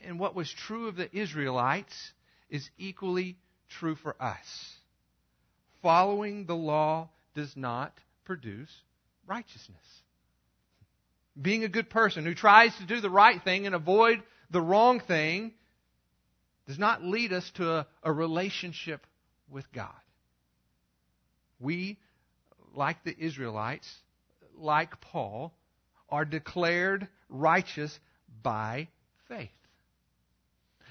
And 0.05 0.19
what 0.19 0.35
was 0.35 0.53
true 0.53 0.89
of 0.89 0.97
the 0.97 1.15
Israelites 1.17 2.13
is 2.51 2.69
equally 2.77 3.39
true 3.69 3.95
for 3.97 4.15
us. 4.21 4.75
Following 5.83 6.45
the 6.45 6.55
law 6.55 7.09
does 7.35 7.57
not 7.57 7.99
produce 8.25 8.71
righteousness. 9.27 10.03
Being 11.41 11.65
a 11.65 11.69
good 11.69 11.89
person 11.89 12.25
who 12.25 12.35
tries 12.35 12.77
to 12.77 12.87
do 12.87 13.01
the 13.01 13.11
right 13.11 13.43
thing 13.43 13.67
and 13.67 13.75
avoid 13.75 14.23
the 14.51 14.61
wrong 14.61 15.01
thing 15.01 15.53
does 16.67 16.79
not 16.79 17.03
lead 17.03 17.33
us 17.33 17.51
to 17.57 17.71
a, 17.71 17.87
a 18.03 18.13
relationship 18.13 19.07
with 19.51 19.71
God. 19.73 19.91
We, 21.65 21.99
like 22.75 23.03
the 23.05 23.17
Israelites, 23.19 23.89
like 24.57 25.01
Paul, 25.01 25.53
are 26.09 26.25
declared 26.25 27.09
righteous 27.29 27.99
by 28.43 28.89
faith. 29.29 29.51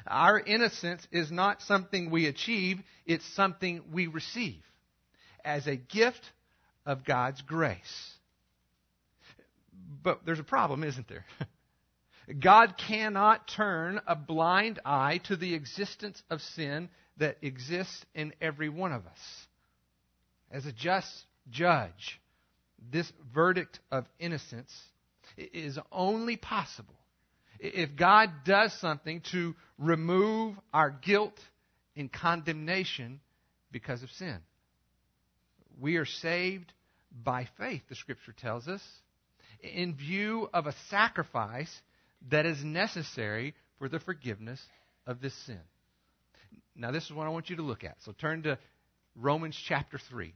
Our 0.05 0.39
innocence 0.39 1.07
is 1.11 1.31
not 1.31 1.61
something 1.61 2.09
we 2.09 2.25
achieve, 2.25 2.81
it's 3.05 3.25
something 3.35 3.83
we 3.93 4.07
receive 4.07 4.61
as 5.45 5.67
a 5.67 5.75
gift 5.75 6.21
of 6.85 7.05
God's 7.05 7.41
grace. 7.41 8.11
But 10.03 10.25
there's 10.25 10.39
a 10.39 10.43
problem, 10.43 10.83
isn't 10.83 11.07
there? 11.07 11.25
God 12.39 12.75
cannot 12.77 13.47
turn 13.47 14.01
a 14.07 14.15
blind 14.15 14.79
eye 14.85 15.21
to 15.25 15.35
the 15.35 15.53
existence 15.53 16.21
of 16.29 16.41
sin 16.41 16.89
that 17.17 17.37
exists 17.41 18.05
in 18.15 18.33
every 18.41 18.69
one 18.69 18.91
of 18.91 19.05
us. 19.05 19.42
As 20.53 20.67
a 20.67 20.71
just 20.71 21.09
judge, 21.49 22.21
this 22.91 23.11
verdict 23.33 23.79
of 23.91 24.05
innocence 24.19 24.71
is 25.35 25.79
only 25.91 26.37
possible 26.37 26.93
if 27.59 27.95
God 27.95 28.29
does 28.45 28.71
something 28.79 29.21
to 29.31 29.55
remove 29.79 30.55
our 30.71 30.91
guilt 30.91 31.39
and 31.95 32.11
condemnation 32.11 33.19
because 33.71 34.03
of 34.03 34.11
sin. 34.11 34.37
We 35.81 35.95
are 35.95 36.05
saved 36.05 36.71
by 37.11 37.47
faith, 37.57 37.81
the 37.89 37.95
scripture 37.95 38.33
tells 38.33 38.67
us, 38.67 38.81
in 39.61 39.95
view 39.95 40.49
of 40.53 40.67
a 40.67 40.75
sacrifice 40.89 41.71
that 42.29 42.45
is 42.45 42.63
necessary 42.63 43.55
for 43.79 43.89
the 43.89 43.99
forgiveness 43.99 44.61
of 45.07 45.19
this 45.19 45.33
sin. 45.45 45.59
Now, 46.75 46.91
this 46.91 47.05
is 47.05 47.11
what 47.11 47.25
I 47.25 47.29
want 47.29 47.49
you 47.49 47.55
to 47.55 47.63
look 47.63 47.83
at. 47.83 47.97
So 48.03 48.11
turn 48.11 48.43
to 48.43 48.57
Romans 49.15 49.57
chapter 49.67 49.97
3, 50.09 50.33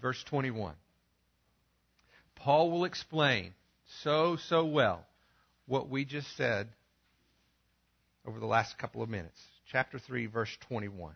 verse 0.00 0.22
21. 0.24 0.74
Paul 2.36 2.70
will 2.70 2.84
explain 2.84 3.52
so, 4.02 4.36
so 4.48 4.64
well 4.64 5.04
what 5.66 5.88
we 5.88 6.04
just 6.04 6.36
said 6.36 6.68
over 8.26 8.40
the 8.40 8.46
last 8.46 8.78
couple 8.78 9.02
of 9.02 9.08
minutes. 9.08 9.38
Chapter 9.70 9.98
3, 9.98 10.26
verse 10.26 10.56
21. 10.68 11.14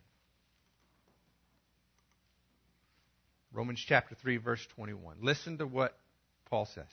Romans 3.52 3.82
chapter 3.86 4.16
3, 4.16 4.36
verse 4.38 4.66
21. 4.74 5.16
Listen 5.22 5.58
to 5.58 5.66
what 5.66 5.96
Paul 6.50 6.66
says. 6.74 6.84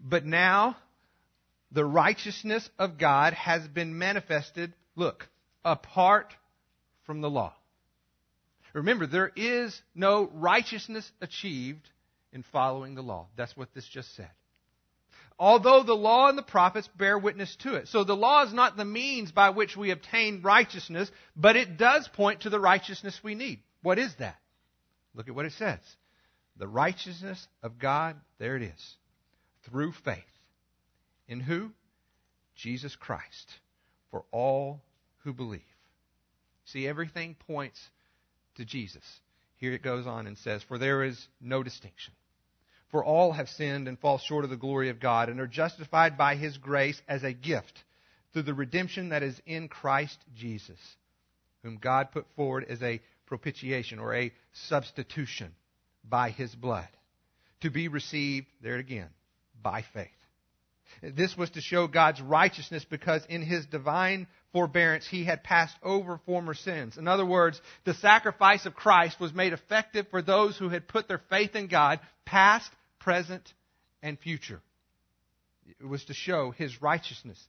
But 0.00 0.24
now 0.24 0.76
the 1.70 1.84
righteousness 1.84 2.68
of 2.78 2.98
God 2.98 3.34
has 3.34 3.66
been 3.68 3.98
manifested, 3.98 4.72
look, 4.96 5.28
apart 5.64 6.34
from 7.04 7.20
the 7.20 7.30
law. 7.30 7.54
Remember, 8.74 9.06
there 9.06 9.32
is 9.34 9.80
no 9.94 10.30
righteousness 10.34 11.10
achieved 11.20 11.88
in 12.32 12.42
following 12.52 12.94
the 12.94 13.02
law. 13.02 13.28
That's 13.36 13.56
what 13.56 13.72
this 13.74 13.88
just 13.88 14.14
said 14.14 14.30
although 15.38 15.82
the 15.82 15.94
law 15.94 16.28
and 16.28 16.36
the 16.36 16.42
prophets 16.42 16.88
bear 16.98 17.18
witness 17.18 17.54
to 17.56 17.74
it. 17.74 17.88
So 17.88 18.04
the 18.04 18.16
law 18.16 18.44
is 18.44 18.52
not 18.52 18.76
the 18.76 18.84
means 18.84 19.30
by 19.30 19.50
which 19.50 19.76
we 19.76 19.90
obtain 19.90 20.42
righteousness, 20.42 21.10
but 21.36 21.56
it 21.56 21.78
does 21.78 22.08
point 22.08 22.42
to 22.42 22.50
the 22.50 22.60
righteousness 22.60 23.20
we 23.22 23.34
need. 23.34 23.60
What 23.82 23.98
is 23.98 24.14
that? 24.16 24.36
Look 25.14 25.28
at 25.28 25.34
what 25.34 25.46
it 25.46 25.52
says. 25.52 25.78
The 26.56 26.66
righteousness 26.66 27.46
of 27.62 27.78
God, 27.78 28.16
there 28.38 28.56
it 28.56 28.62
is, 28.62 28.96
through 29.70 29.92
faith. 30.04 30.16
In 31.28 31.40
who? 31.40 31.70
Jesus 32.56 32.96
Christ, 32.96 33.52
for 34.10 34.24
all 34.32 34.82
who 35.18 35.32
believe. 35.32 35.60
See, 36.64 36.88
everything 36.88 37.36
points 37.46 37.80
to 38.58 38.64
Jesus. 38.64 39.04
Here 39.56 39.72
it 39.72 39.82
goes 39.82 40.06
on 40.06 40.26
and 40.26 40.38
says, 40.38 40.62
For 40.62 40.78
there 40.78 41.02
is 41.02 41.26
no 41.40 41.62
distinction. 41.62 42.14
For 42.90 43.04
all 43.04 43.32
have 43.32 43.48
sinned 43.48 43.88
and 43.88 43.98
fall 43.98 44.18
short 44.18 44.44
of 44.44 44.50
the 44.50 44.56
glory 44.56 44.88
of 44.88 45.00
God 45.00 45.28
and 45.28 45.40
are 45.40 45.46
justified 45.46 46.16
by 46.16 46.36
his 46.36 46.56
grace 46.58 47.00
as 47.08 47.24
a 47.24 47.32
gift 47.32 47.84
through 48.32 48.42
the 48.42 48.54
redemption 48.54 49.10
that 49.10 49.22
is 49.22 49.40
in 49.46 49.68
Christ 49.68 50.18
Jesus, 50.36 50.78
whom 51.62 51.76
God 51.76 52.12
put 52.12 52.26
forward 52.36 52.64
as 52.68 52.82
a 52.82 53.00
propitiation 53.26 53.98
or 53.98 54.14
a 54.14 54.32
substitution 54.52 55.54
by 56.04 56.30
his 56.30 56.54
blood, 56.54 56.88
to 57.60 57.70
be 57.70 57.88
received, 57.88 58.46
there 58.62 58.76
again, 58.76 59.10
by 59.60 59.82
faith. 59.92 60.08
This 61.02 61.36
was 61.36 61.50
to 61.50 61.60
show 61.60 61.86
God's 61.86 62.20
righteousness 62.20 62.84
because 62.88 63.24
in 63.28 63.42
his 63.42 63.66
divine 63.66 64.26
forbearance 64.52 65.06
he 65.06 65.24
had 65.24 65.44
passed 65.44 65.76
over 65.82 66.20
former 66.26 66.54
sins. 66.54 66.96
In 66.96 67.06
other 67.06 67.26
words, 67.26 67.60
the 67.84 67.94
sacrifice 67.94 68.66
of 68.66 68.74
Christ 68.74 69.20
was 69.20 69.32
made 69.32 69.52
effective 69.52 70.06
for 70.10 70.22
those 70.22 70.56
who 70.56 70.68
had 70.68 70.88
put 70.88 71.08
their 71.08 71.22
faith 71.30 71.54
in 71.54 71.68
God, 71.68 72.00
past, 72.24 72.70
present, 72.98 73.52
and 74.02 74.18
future. 74.18 74.60
It 75.80 75.86
was 75.86 76.04
to 76.06 76.14
show 76.14 76.50
his 76.50 76.80
righteousness 76.80 77.42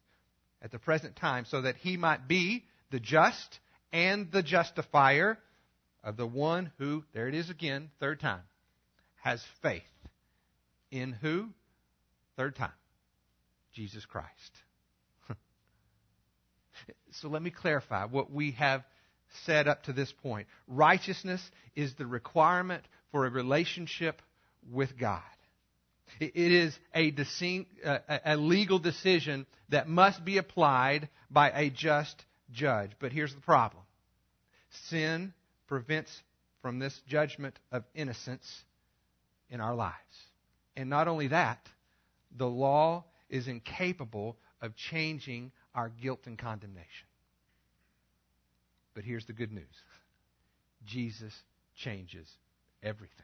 at 0.61 0.71
the 0.71 0.79
present 0.79 1.15
time 1.15 1.45
so 1.45 1.61
that 1.61 1.77
he 1.77 1.97
might 1.97 2.27
be 2.27 2.65
the 2.91 2.99
just 2.99 3.59
and 3.91 4.31
the 4.31 4.43
justifier 4.43 5.37
of 6.03 6.17
the 6.17 6.27
one 6.27 6.71
who, 6.77 7.03
there 7.13 7.27
it 7.27 7.35
is 7.35 7.49
again, 7.49 7.89
third 7.99 8.19
time, 8.19 8.41
has 9.21 9.43
faith. 9.61 9.83
In 10.91 11.11
who? 11.11 11.49
Third 12.35 12.55
time. 12.55 12.71
Jesus 13.79 14.05
Christ. 14.05 14.27
so 17.13 17.29
let 17.29 17.41
me 17.41 17.49
clarify 17.49 18.03
what 18.03 18.29
we 18.29 18.51
have 18.51 18.83
said 19.45 19.69
up 19.69 19.83
to 19.83 19.93
this 19.93 20.11
point. 20.21 20.47
Righteousness 20.67 21.41
is 21.77 21.93
the 21.93 22.05
requirement 22.05 22.83
for 23.13 23.25
a 23.25 23.29
relationship 23.29 24.21
with 24.69 24.99
God. 24.99 25.21
It 26.19 26.35
is 26.35 26.77
uh, 26.93 27.99
a, 28.09 28.19
a, 28.33 28.35
legal 28.35 28.79
decision 28.79 29.45
that 29.69 29.87
must 29.87 30.25
be 30.25 30.39
applied 30.39 31.07
by 31.31 31.49
a 31.51 31.69
just 31.69 32.21
judge. 32.51 32.91
But 32.99 33.13
here's 33.13 33.33
the 33.33 33.39
problem 33.39 33.83
sin 34.89 35.33
prevents 35.67 36.11
from 36.61 36.79
this 36.79 36.99
judgment 37.07 37.57
of 37.71 37.85
innocence 37.95 38.45
in 39.49 39.61
our 39.61 39.73
lives. 39.73 39.95
And 40.75 40.89
not 40.89 41.07
only 41.07 41.29
that, 41.29 41.65
the 42.35 42.47
law 42.47 43.05
is 43.29 43.47
incapable 43.47 44.37
of 44.61 44.75
changing 44.75 45.51
our 45.75 45.89
guilt 45.89 46.21
and 46.25 46.37
condemnation. 46.37 47.07
But 48.93 49.03
here's 49.03 49.25
the 49.25 49.33
good 49.33 49.51
news 49.51 49.65
Jesus 50.85 51.33
changes 51.75 52.27
everything. 52.83 53.15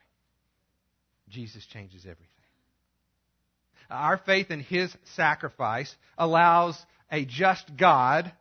Jesus 1.29 1.65
changes 1.65 2.01
everything. 2.01 2.29
Our 3.89 4.17
faith 4.17 4.51
in 4.51 4.61
His 4.61 4.95
sacrifice 5.15 5.93
allows 6.17 6.77
a 7.11 7.25
just 7.25 7.75
God 7.77 8.31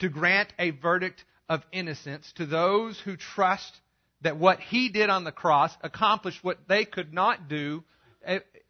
to 0.00 0.08
grant 0.08 0.52
a 0.58 0.70
verdict 0.70 1.24
of 1.48 1.62
innocence 1.72 2.32
to 2.36 2.46
those 2.46 2.98
who 3.00 3.16
trust 3.16 3.74
that 4.22 4.36
what 4.36 4.60
He 4.60 4.88
did 4.88 5.10
on 5.10 5.24
the 5.24 5.32
cross 5.32 5.72
accomplished 5.82 6.42
what 6.42 6.58
they 6.68 6.84
could 6.84 7.12
not 7.12 7.48
do 7.48 7.82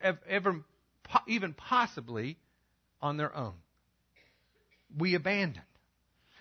ever, 0.00 0.64
even 1.26 1.52
possibly 1.54 2.38
on 3.00 3.16
their 3.16 3.34
own. 3.34 3.54
We 4.96 5.14
abandon. 5.14 5.62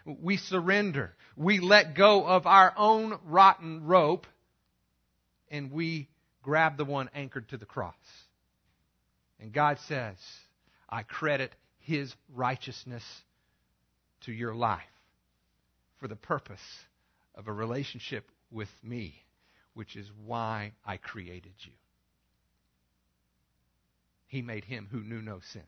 We 0.05 0.37
surrender. 0.37 1.13
We 1.35 1.59
let 1.59 1.95
go 1.95 2.25
of 2.25 2.47
our 2.47 2.73
own 2.75 3.17
rotten 3.25 3.85
rope 3.85 4.27
and 5.49 5.71
we 5.71 6.09
grab 6.41 6.77
the 6.77 6.85
one 6.85 7.09
anchored 7.13 7.49
to 7.49 7.57
the 7.57 7.65
cross. 7.65 7.93
And 9.39 9.53
God 9.53 9.77
says, 9.87 10.17
I 10.89 11.03
credit 11.03 11.53
His 11.79 12.13
righteousness 12.33 13.03
to 14.21 14.31
your 14.31 14.53
life 14.53 14.81
for 15.99 16.07
the 16.07 16.15
purpose 16.15 16.59
of 17.35 17.47
a 17.47 17.53
relationship 17.53 18.29
with 18.51 18.69
me, 18.83 19.23
which 19.73 19.95
is 19.95 20.07
why 20.25 20.73
I 20.85 20.97
created 20.97 21.53
you. 21.59 21.71
He 24.29 24.41
made 24.41 24.63
him 24.63 24.87
who 24.89 25.01
knew 25.01 25.21
no 25.21 25.41
sin 25.51 25.63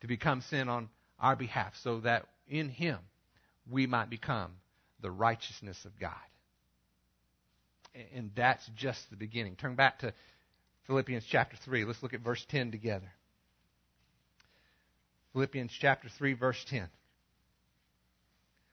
to 0.00 0.08
become 0.08 0.42
sin 0.42 0.68
on 0.68 0.88
our 1.18 1.36
behalf 1.36 1.74
so 1.82 2.00
that 2.00 2.26
in 2.48 2.68
him 2.68 2.98
we 3.70 3.86
might 3.86 4.10
become 4.10 4.52
the 5.00 5.10
righteousness 5.10 5.84
of 5.84 5.98
God. 5.98 6.12
And 8.14 8.30
that's 8.34 8.66
just 8.74 9.08
the 9.10 9.16
beginning. 9.16 9.56
Turn 9.56 9.76
back 9.76 10.00
to 10.00 10.12
Philippians 10.86 11.24
chapter 11.30 11.56
3. 11.64 11.84
Let's 11.84 12.02
look 12.02 12.14
at 12.14 12.20
verse 12.20 12.44
10 12.48 12.70
together. 12.72 13.12
Philippians 15.32 15.72
chapter 15.78 16.08
3, 16.08 16.32
verse 16.34 16.62
10. 16.68 16.88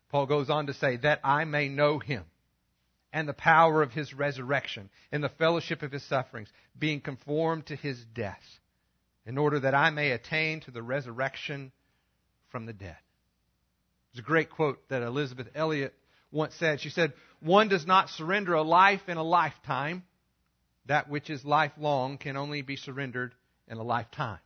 Paul 0.10 0.26
goes 0.26 0.50
on 0.50 0.68
to 0.68 0.74
say, 0.74 0.98
That 0.98 1.20
I 1.24 1.46
may 1.46 1.70
know 1.70 2.00
him 2.00 2.24
and 3.13 3.28
the 3.28 3.34
power 3.34 3.82
of 3.82 3.92
his 3.92 4.13
resurrection 4.13 4.89
and 5.12 5.24
the 5.24 5.30
fellowship 5.30 5.84
of 5.84 5.92
his 5.92 6.04
sufferings, 6.04 6.50
being 6.78 7.02
conformed 7.02 7.68
to 7.68 7.76
his 7.76 8.04
death, 8.13 8.44
in 9.30 9.38
order 9.38 9.60
that 9.60 9.76
I 9.76 9.92
may 9.92 10.10
attain 10.10 10.62
to 10.62 10.72
the 10.72 10.82
resurrection 10.82 11.72
from 12.50 12.65
the 12.65 12.74
dead. 12.74 12.98
It's 14.10 14.20
a 14.20 14.24
great 14.24 14.50
quote 14.50 14.80
that 14.89 15.04
Elisabeth 15.04 15.50
Elliot 15.54 15.94
once 16.32 16.56
said. 16.56 16.82
She 16.82 16.89
said, 16.89 17.13
One 17.39 17.68
does 17.68 17.86
not 17.86 18.10
surrender 18.10 18.56
a 18.56 18.63
life 18.63 19.02
in 19.08 19.18
a 19.18 19.24
lifetime. 19.24 20.02
That 20.88 21.12
which 21.12 21.30
is 21.30 21.46
lifelong 21.46 22.18
can 22.18 22.38
only 22.38 22.63
be 22.63 22.76
surrendered 22.76 23.36
in 23.68 23.78
a 23.78 23.84
lifetime. 23.84 24.39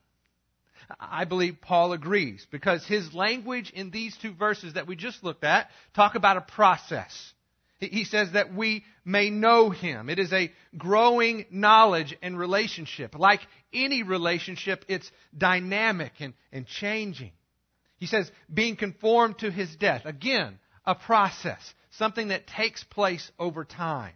I 1.00 1.24
believe 1.24 1.62
Paul 1.62 1.94
agrees 1.94 2.46
because 2.52 2.86
his 2.86 3.14
language 3.14 3.72
in 3.74 3.90
these 3.90 4.18
two 4.22 4.34
verses 4.34 4.74
that 4.74 4.86
we 4.86 4.98
just 4.98 5.24
looked 5.24 5.46
at 5.46 5.70
talk 5.96 6.16
about 6.16 6.36
a 6.36 6.42
process. 6.42 7.32
He 7.80 8.04
says 8.04 8.34
that 8.34 8.54
we 8.54 8.84
may 9.06 9.30
know 9.30 9.70
him. 9.70 10.10
It 10.10 10.20
is 10.20 10.32
a 10.32 10.52
growing 10.78 11.46
knowledge 11.52 12.16
and 12.22 12.38
relationship. 12.38 13.18
Like 13.18 13.42
any 13.74 14.04
relationship, 14.04 14.86
it's 14.88 15.10
dynamic 15.38 16.14
and, 16.20 16.34
and 16.52 16.66
changing. 16.66 17.32
He 17.98 18.08
says, 18.08 18.30
being 18.54 18.76
conformed 18.76 19.40
to 19.40 19.52
his 19.52 19.74
death. 19.76 20.06
Again, 20.06 20.60
a 20.86 20.96
process, 20.96 21.74
something 21.92 22.30
that 22.30 22.48
takes 22.48 22.84
place 22.84 23.32
over 23.40 23.64
time. 23.64 24.14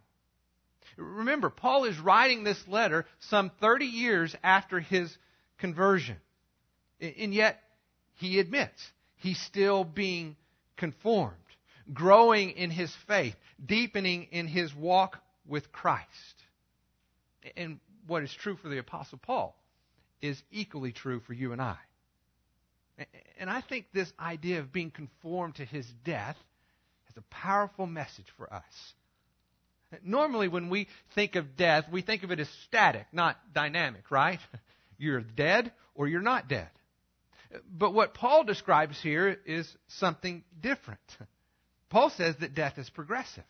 Remember, 0.97 1.49
Paul 1.49 1.85
is 1.85 1.97
writing 1.99 2.43
this 2.43 2.61
letter 2.67 3.05
some 3.19 3.51
30 3.61 3.85
years 3.85 4.35
after 4.43 4.79
his 4.79 5.15
conversion. 5.59 6.17
And 6.99 7.33
yet, 7.33 7.61
he 8.15 8.39
admits 8.39 8.81
he's 9.17 9.39
still 9.39 9.83
being 9.83 10.35
conformed, 10.75 11.35
growing 11.93 12.51
in 12.51 12.69
his 12.69 12.93
faith, 13.07 13.35
deepening 13.63 14.27
in 14.31 14.47
his 14.47 14.73
walk 14.75 15.19
with 15.47 15.71
Christ. 15.71 16.07
And 17.55 17.79
what 18.05 18.23
is 18.23 18.33
true 18.33 18.57
for 18.57 18.69
the 18.69 18.77
Apostle 18.77 19.19
Paul 19.21 19.55
is 20.21 20.41
equally 20.51 20.91
true 20.91 21.19
for 21.19 21.33
you 21.33 21.51
and 21.51 21.61
I. 21.61 21.77
And 23.39 23.49
I 23.49 23.61
think 23.61 23.85
this 23.93 24.11
idea 24.19 24.59
of 24.59 24.73
being 24.73 24.89
conformed 24.89 25.55
to 25.55 25.65
his 25.65 25.85
death 26.03 26.37
has 27.05 27.17
a 27.17 27.21
powerful 27.33 27.85
message 27.85 28.25
for 28.37 28.51
us. 28.51 28.63
Normally, 30.03 30.47
when 30.47 30.69
we 30.69 30.87
think 31.15 31.35
of 31.35 31.55
death, 31.55 31.85
we 31.91 32.01
think 32.01 32.23
of 32.23 32.31
it 32.31 32.39
as 32.39 32.49
static, 32.65 33.05
not 33.13 33.37
dynamic, 33.53 34.09
right? 34.11 34.39
You're 34.97 35.21
dead 35.21 35.71
or 35.93 36.07
you're 36.07 36.21
not 36.21 36.47
dead. 36.47 36.69
But 37.71 37.93
what 37.93 38.13
Paul 38.13 38.43
describes 38.43 38.99
here 38.99 39.37
is 39.45 39.71
something 39.87 40.43
different. 40.59 40.99
Paul 41.89 42.09
says 42.09 42.35
that 42.39 42.53
death 42.53 42.77
is 42.77 42.89
progressive. 42.89 43.43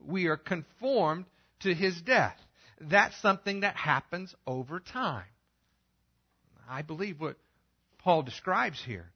We 0.00 0.26
are 0.26 0.36
conformed 0.36 1.26
to 1.60 1.74
his 1.74 2.00
death. 2.02 2.36
That's 2.80 3.16
something 3.22 3.60
that 3.60 3.76
happens 3.76 4.34
over 4.46 4.80
time. 4.80 5.24
I 6.68 6.82
believe 6.82 7.20
what 7.20 7.36
Paul 7.98 8.22
describes 8.22 8.82
here 8.84 9.10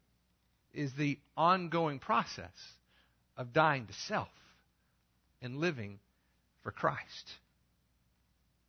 is 0.72 0.92
the 0.94 1.18
ongoing 1.36 1.98
process 1.98 2.52
of 3.36 3.52
dying 3.52 3.86
to 3.86 3.92
self 3.92 4.28
and 5.42 5.56
living 5.56 5.98
for 6.62 6.70
Christ. 6.70 7.30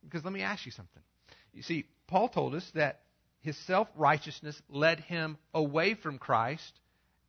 Because 0.02 0.24
let 0.24 0.32
me 0.32 0.42
ask 0.42 0.66
you 0.66 0.72
something. 0.72 1.02
You 1.52 1.62
see, 1.62 1.84
Paul 2.08 2.28
told 2.28 2.54
us 2.54 2.68
that 2.74 3.00
his 3.40 3.56
self 3.66 3.88
righteousness 3.96 4.60
led 4.68 5.00
him 5.00 5.38
away 5.54 5.94
from 5.94 6.18
Christ 6.18 6.72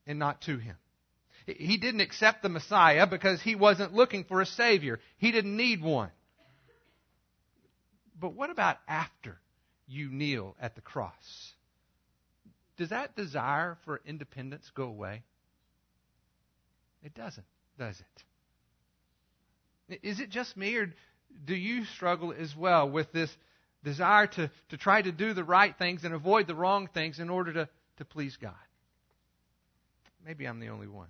and 0.08 0.18
not 0.18 0.42
to 0.42 0.58
him. 0.58 0.76
He 1.46 1.78
didn't 1.78 2.02
accept 2.02 2.42
the 2.42 2.50
Messiah 2.50 3.06
because 3.08 3.42
he 3.42 3.56
wasn't 3.56 3.94
looking 3.94 4.24
for 4.24 4.42
a 4.42 4.46
Savior. 4.46 5.00
He 5.18 5.32
didn't 5.32 5.58
need 5.58 5.82
one. 5.82 6.12
But 8.20 8.34
what 8.34 8.50
about 8.50 8.78
after 8.88 9.38
you 9.88 10.10
kneel 10.10 10.56
at 10.62 10.76
the 10.76 10.82
cross? 10.82 11.52
Does 12.78 12.90
that 12.90 13.16
desire 13.16 13.78
for 13.84 14.02
independence 14.06 14.70
go 14.74 14.84
away? 14.84 15.24
It 17.04 17.14
doesn't, 17.14 17.46
does 17.78 18.00
it? 18.00 18.06
Is 20.04 20.22
it 20.22 20.30
just 20.30 20.56
me, 20.56 20.76
or 20.76 20.94
do 21.46 21.54
you 21.54 21.84
struggle 21.86 22.34
as 22.38 22.56
well 22.56 22.90
with 22.90 23.12
this 23.12 23.30
desire 23.84 24.28
to, 24.28 24.50
to 24.70 24.78
try 24.78 25.02
to 25.02 25.12
do 25.12 25.34
the 25.34 25.44
right 25.44 25.78
things 25.78 26.06
and 26.06 26.14
avoid 26.14 26.48
the 26.48 26.56
wrong 26.56 26.88
things 26.94 27.20
in 27.20 27.30
order 27.30 27.52
to, 27.54 27.70
to 27.98 28.06
please 28.06 28.38
God? 28.42 28.54
Maybe 30.26 30.46
I'm 30.46 30.62
the 30.62 30.70
only 30.70 30.88
one. 30.88 31.10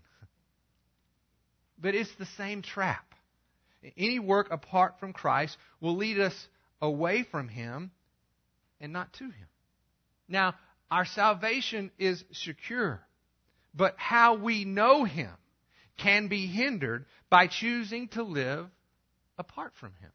But 1.84 1.96
it's 1.96 2.16
the 2.16 2.26
same 2.38 2.62
trap. 2.62 3.14
Any 3.98 4.18
work 4.18 4.48
apart 4.52 5.02
from 5.02 5.12
Christ 5.12 5.58
will 5.82 5.98
lead 5.98 6.18
us 6.18 6.48
away 6.82 7.24
from 7.24 7.50
Him 7.50 7.92
and 8.80 8.94
not 8.94 9.12
to 9.14 9.26
Him. 9.26 9.48
Now, 10.30 10.56
our 10.90 11.04
salvation 11.04 11.92
is 12.00 12.24
secure, 12.32 13.02
but 13.76 13.96
how 13.98 14.36
we 14.36 14.64
know 14.64 15.04
Him 15.04 15.32
can 15.98 16.30
be 16.30 16.48
hindered 16.48 17.06
by 17.30 17.48
choosing 17.48 18.08
to 18.10 18.24
live 18.24 18.68
apart 19.38 19.74
from 19.82 19.92
Him. 20.00 20.12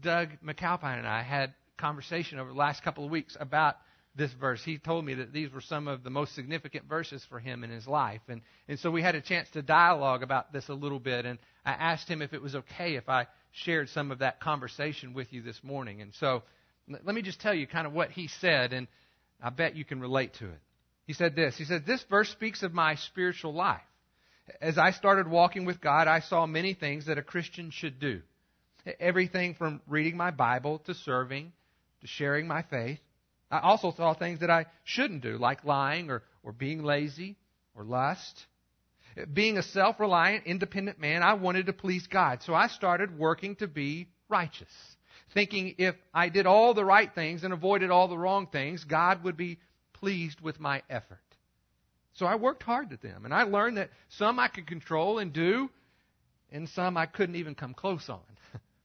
Doug 0.00 0.30
McAlpine 0.44 0.98
and 0.98 1.06
I 1.06 1.22
had 1.22 1.50
a 1.50 1.80
conversation 1.80 2.40
over 2.40 2.50
the 2.50 2.58
last 2.58 2.82
couple 2.82 3.04
of 3.04 3.10
weeks 3.12 3.36
about 3.38 3.76
this 4.14 4.32
verse. 4.32 4.62
He 4.64 4.78
told 4.78 5.04
me 5.04 5.14
that 5.14 5.32
these 5.32 5.52
were 5.52 5.60
some 5.60 5.88
of 5.88 6.02
the 6.02 6.10
most 6.10 6.34
significant 6.34 6.86
verses 6.88 7.24
for 7.28 7.38
him 7.38 7.62
in 7.64 7.70
his 7.70 7.86
life. 7.86 8.20
And, 8.28 8.42
and 8.68 8.78
so 8.78 8.90
we 8.90 9.02
had 9.02 9.14
a 9.14 9.20
chance 9.20 9.48
to 9.50 9.62
dialogue 9.62 10.22
about 10.22 10.52
this 10.52 10.68
a 10.68 10.74
little 10.74 10.98
bit. 10.98 11.26
And 11.26 11.38
I 11.64 11.72
asked 11.72 12.08
him 12.08 12.22
if 12.22 12.32
it 12.32 12.42
was 12.42 12.54
okay 12.54 12.96
if 12.96 13.08
I 13.08 13.26
shared 13.52 13.88
some 13.88 14.10
of 14.10 14.18
that 14.18 14.40
conversation 14.40 15.14
with 15.14 15.32
you 15.32 15.42
this 15.42 15.62
morning. 15.62 16.02
And 16.02 16.12
so 16.14 16.42
let 16.88 17.14
me 17.14 17.22
just 17.22 17.40
tell 17.40 17.54
you 17.54 17.66
kind 17.66 17.86
of 17.86 17.92
what 17.92 18.10
he 18.10 18.28
said, 18.40 18.72
and 18.72 18.88
I 19.42 19.50
bet 19.50 19.76
you 19.76 19.84
can 19.84 20.00
relate 20.00 20.34
to 20.34 20.46
it. 20.46 20.58
He 21.06 21.12
said 21.12 21.34
this 21.34 21.56
He 21.56 21.64
said, 21.64 21.86
This 21.86 22.04
verse 22.10 22.28
speaks 22.30 22.62
of 22.62 22.72
my 22.72 22.96
spiritual 22.96 23.54
life. 23.54 23.80
As 24.60 24.78
I 24.78 24.90
started 24.90 25.28
walking 25.28 25.64
with 25.64 25.80
God, 25.80 26.08
I 26.08 26.20
saw 26.20 26.46
many 26.46 26.74
things 26.74 27.06
that 27.06 27.18
a 27.18 27.22
Christian 27.22 27.70
should 27.70 28.00
do. 28.00 28.22
Everything 28.98 29.54
from 29.54 29.80
reading 29.86 30.16
my 30.16 30.30
Bible 30.30 30.80
to 30.86 30.94
serving 30.94 31.52
to 32.00 32.06
sharing 32.06 32.46
my 32.46 32.62
faith. 32.62 32.98
I 33.50 33.58
also 33.60 33.92
saw 33.92 34.14
things 34.14 34.40
that 34.40 34.50
I 34.50 34.66
shouldn't 34.84 35.22
do, 35.22 35.36
like 35.36 35.64
lying 35.64 36.10
or, 36.10 36.22
or 36.42 36.52
being 36.52 36.84
lazy 36.84 37.36
or 37.74 37.84
lust. 37.84 38.46
Being 39.32 39.58
a 39.58 39.62
self 39.62 39.98
reliant, 39.98 40.46
independent 40.46 41.00
man, 41.00 41.22
I 41.22 41.34
wanted 41.34 41.66
to 41.66 41.72
please 41.72 42.06
God. 42.06 42.42
So 42.42 42.54
I 42.54 42.68
started 42.68 43.18
working 43.18 43.56
to 43.56 43.66
be 43.66 44.06
righteous, 44.28 44.72
thinking 45.34 45.74
if 45.78 45.96
I 46.14 46.28
did 46.28 46.46
all 46.46 46.74
the 46.74 46.84
right 46.84 47.12
things 47.12 47.42
and 47.42 47.52
avoided 47.52 47.90
all 47.90 48.06
the 48.06 48.16
wrong 48.16 48.46
things, 48.46 48.84
God 48.84 49.24
would 49.24 49.36
be 49.36 49.58
pleased 49.94 50.40
with 50.40 50.60
my 50.60 50.82
effort. 50.88 51.18
So 52.14 52.26
I 52.26 52.36
worked 52.36 52.62
hard 52.62 52.92
at 52.92 53.02
them, 53.02 53.24
and 53.24 53.34
I 53.34 53.42
learned 53.42 53.76
that 53.78 53.90
some 54.10 54.38
I 54.38 54.48
could 54.48 54.66
control 54.66 55.18
and 55.18 55.32
do, 55.32 55.70
and 56.50 56.68
some 56.68 56.96
I 56.96 57.06
couldn't 57.06 57.36
even 57.36 57.54
come 57.54 57.74
close 57.74 58.08
on. 58.08 58.20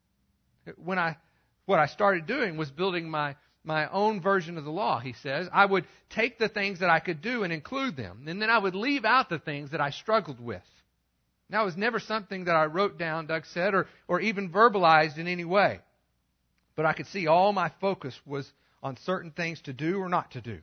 when 0.78 0.98
I, 0.98 1.18
what 1.66 1.80
I 1.80 1.86
started 1.88 2.26
doing 2.26 2.58
was 2.58 2.72
building 2.72 3.10
my 3.10 3.36
my 3.66 3.90
own 3.90 4.22
version 4.22 4.58
of 4.58 4.64
the 4.64 4.72
law, 4.72 5.00
he 5.00 5.14
says. 5.14 5.48
I 5.52 5.66
would 5.66 5.86
take 6.10 6.38
the 6.38 6.50
things 6.50 6.80
that 6.80 6.90
I 6.90 7.00
could 7.00 7.22
do 7.22 7.44
and 7.44 7.52
include 7.52 7.98
them, 7.98 8.26
and 8.28 8.42
then 8.42 8.50
I 8.50 8.58
would 8.58 8.76
leave 8.76 9.06
out 9.06 9.30
the 9.30 9.40
things 9.40 9.72
that 9.72 9.82
I 9.82 9.90
struggled 9.90 10.40
with. 10.40 10.62
That 11.50 11.66
was 11.66 11.78
never 11.78 12.00
something 12.00 12.46
that 12.46 12.56
I 12.56 12.66
wrote 12.66 12.98
down, 12.98 13.28
Doug 13.28 13.46
said, 13.46 13.74
or, 13.74 13.88
or 14.08 14.20
even 14.20 14.52
verbalized 14.52 15.18
in 15.18 15.28
any 15.28 15.46
way. 15.46 15.80
But 16.76 16.86
I 16.86 16.94
could 16.94 17.08
see 17.08 17.28
all 17.28 17.54
my 17.54 17.72
focus 17.80 18.20
was 18.26 18.50
on 18.82 18.98
certain 18.98 19.32
things 19.32 19.62
to 19.62 19.74
do 19.74 20.00
or 20.00 20.10
not 20.10 20.32
to 20.32 20.42
do. 20.42 20.60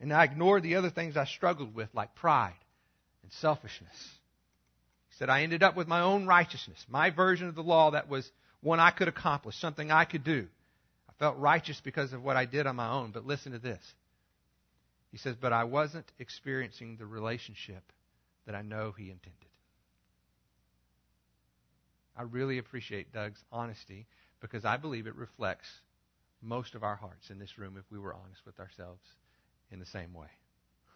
And 0.00 0.12
I 0.12 0.24
ignored 0.24 0.62
the 0.62 0.76
other 0.76 0.90
things 0.90 1.16
I 1.16 1.24
struggled 1.24 1.74
with, 1.74 1.88
like 1.94 2.14
pride 2.14 2.54
and 3.22 3.32
selfishness. 3.32 3.96
He 5.08 5.16
said, 5.18 5.30
I 5.30 5.42
ended 5.42 5.62
up 5.62 5.76
with 5.76 5.88
my 5.88 6.00
own 6.00 6.26
righteousness, 6.26 6.84
my 6.88 7.10
version 7.10 7.48
of 7.48 7.54
the 7.54 7.62
law 7.62 7.90
that 7.92 8.08
was 8.08 8.30
one 8.60 8.80
I 8.80 8.90
could 8.90 9.08
accomplish, 9.08 9.56
something 9.56 9.90
I 9.90 10.04
could 10.04 10.24
do 10.24 10.48
felt 11.18 11.38
righteous 11.38 11.80
because 11.80 12.12
of 12.12 12.22
what 12.22 12.36
I 12.36 12.44
did 12.44 12.66
on 12.66 12.76
my 12.76 12.90
own. 12.90 13.10
But 13.10 13.26
listen 13.26 13.52
to 13.52 13.58
this. 13.58 13.82
He 15.10 15.18
says, 15.18 15.36
But 15.40 15.52
I 15.52 15.64
wasn't 15.64 16.10
experiencing 16.18 16.96
the 16.96 17.06
relationship 17.06 17.92
that 18.46 18.54
I 18.54 18.62
know 18.62 18.92
He 18.96 19.04
intended. 19.04 19.48
I 22.16 22.22
really 22.22 22.58
appreciate 22.58 23.12
Doug's 23.12 23.42
honesty 23.50 24.06
because 24.40 24.64
I 24.64 24.76
believe 24.76 25.06
it 25.06 25.16
reflects 25.16 25.68
most 26.42 26.74
of 26.74 26.82
our 26.84 26.96
hearts 26.96 27.30
in 27.30 27.38
this 27.38 27.58
room 27.58 27.76
if 27.78 27.84
we 27.90 27.98
were 27.98 28.14
honest 28.14 28.44
with 28.44 28.60
ourselves 28.60 29.02
in 29.70 29.80
the 29.80 29.86
same 29.86 30.12
way. 30.12 30.28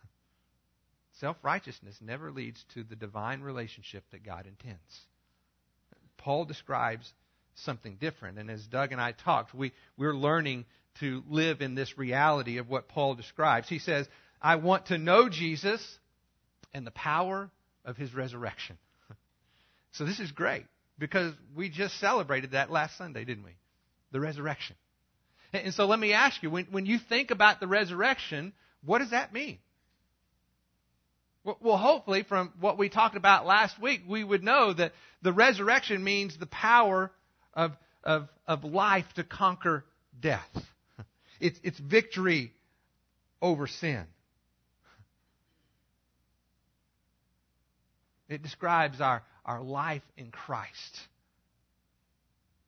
Self 1.12 1.36
righteousness 1.42 1.98
never 2.00 2.30
leads 2.30 2.64
to 2.74 2.84
the 2.84 2.96
divine 2.96 3.40
relationship 3.40 4.04
that 4.12 4.24
God 4.24 4.46
intends. 4.46 5.06
Paul 6.18 6.44
describes 6.44 7.12
something 7.64 7.96
different. 8.00 8.38
And 8.38 8.50
as 8.50 8.66
Doug 8.66 8.92
and 8.92 9.00
I 9.00 9.12
talked, 9.12 9.54
we, 9.54 9.72
we're 9.96 10.14
learning 10.14 10.64
to 11.00 11.22
live 11.28 11.60
in 11.60 11.74
this 11.74 11.96
reality 11.96 12.58
of 12.58 12.68
what 12.68 12.88
Paul 12.88 13.14
describes. 13.14 13.68
He 13.68 13.78
says, 13.78 14.08
I 14.40 14.56
want 14.56 14.86
to 14.86 14.98
know 14.98 15.28
Jesus 15.28 15.98
and 16.74 16.86
the 16.86 16.90
power 16.92 17.50
of 17.84 17.96
his 17.96 18.14
resurrection. 18.14 18.78
so 19.92 20.04
this 20.04 20.20
is 20.20 20.32
great 20.32 20.64
because 20.98 21.32
we 21.56 21.68
just 21.68 21.98
celebrated 22.00 22.52
that 22.52 22.70
last 22.70 22.96
Sunday, 22.96 23.24
didn't 23.24 23.44
we? 23.44 23.56
The 24.12 24.20
resurrection. 24.20 24.76
And 25.52 25.72
so 25.72 25.86
let 25.86 25.98
me 25.98 26.12
ask 26.12 26.42
you, 26.42 26.50
when, 26.50 26.66
when 26.70 26.86
you 26.86 26.98
think 26.98 27.30
about 27.30 27.60
the 27.60 27.66
resurrection, 27.66 28.52
what 28.84 28.98
does 28.98 29.10
that 29.10 29.32
mean? 29.32 29.58
Well, 31.60 31.78
hopefully, 31.78 32.24
from 32.24 32.52
what 32.60 32.76
we 32.76 32.90
talked 32.90 33.16
about 33.16 33.46
last 33.46 33.80
week, 33.80 34.02
we 34.06 34.22
would 34.22 34.42
know 34.42 34.74
that 34.74 34.92
the 35.22 35.32
resurrection 35.32 36.04
means 36.04 36.36
the 36.36 36.46
power 36.46 37.10
of, 37.54 37.76
of, 38.04 38.28
of 38.46 38.64
life 38.64 39.06
to 39.14 39.24
conquer 39.24 39.84
death. 40.18 40.50
It's, 41.40 41.60
it's 41.62 41.78
victory 41.78 42.52
over 43.40 43.68
sin. 43.68 44.04
It 48.28 48.42
describes 48.42 49.00
our, 49.00 49.22
our 49.44 49.62
life 49.62 50.02
in 50.16 50.32
Christ 50.32 50.98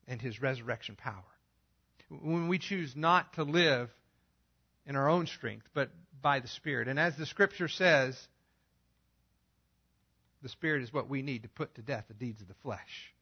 and 0.07 0.23
his 0.23 0.41
resurrection 0.41 0.95
power. 0.95 1.25
When 2.09 2.47
we 2.47 2.59
choose 2.59 2.95
not 2.95 3.33
to 3.35 3.43
live 3.43 3.91
in 4.87 4.97
our 4.97 5.09
own 5.09 5.27
strength, 5.27 5.69
but 5.75 5.91
by 6.23 6.41
the 6.41 6.49
Spirit. 6.49 6.89
And 6.89 6.99
as 6.99 7.17
the 7.17 7.27
Scripture 7.27 7.69
says, 7.69 8.17
the 10.43 10.49
Spirit 10.49 10.83
is 10.83 10.93
what 10.93 11.09
we 11.09 11.23
need 11.23 11.43
to 11.43 11.49
put 11.49 11.75
to 11.75 11.83
death 11.83 12.05
the 12.09 12.15
deeds 12.15 12.41
of 12.41 12.49
the 12.49 12.55
flesh 12.63 13.15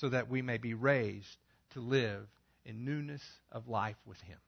so 0.00 0.08
that 0.08 0.30
we 0.30 0.42
may 0.42 0.56
be 0.56 0.74
raised 0.74 1.36
to 1.74 1.80
live 1.80 2.26
in 2.64 2.84
newness 2.84 3.22
of 3.52 3.68
life 3.68 3.96
with 4.06 4.20
Him. 4.22 4.38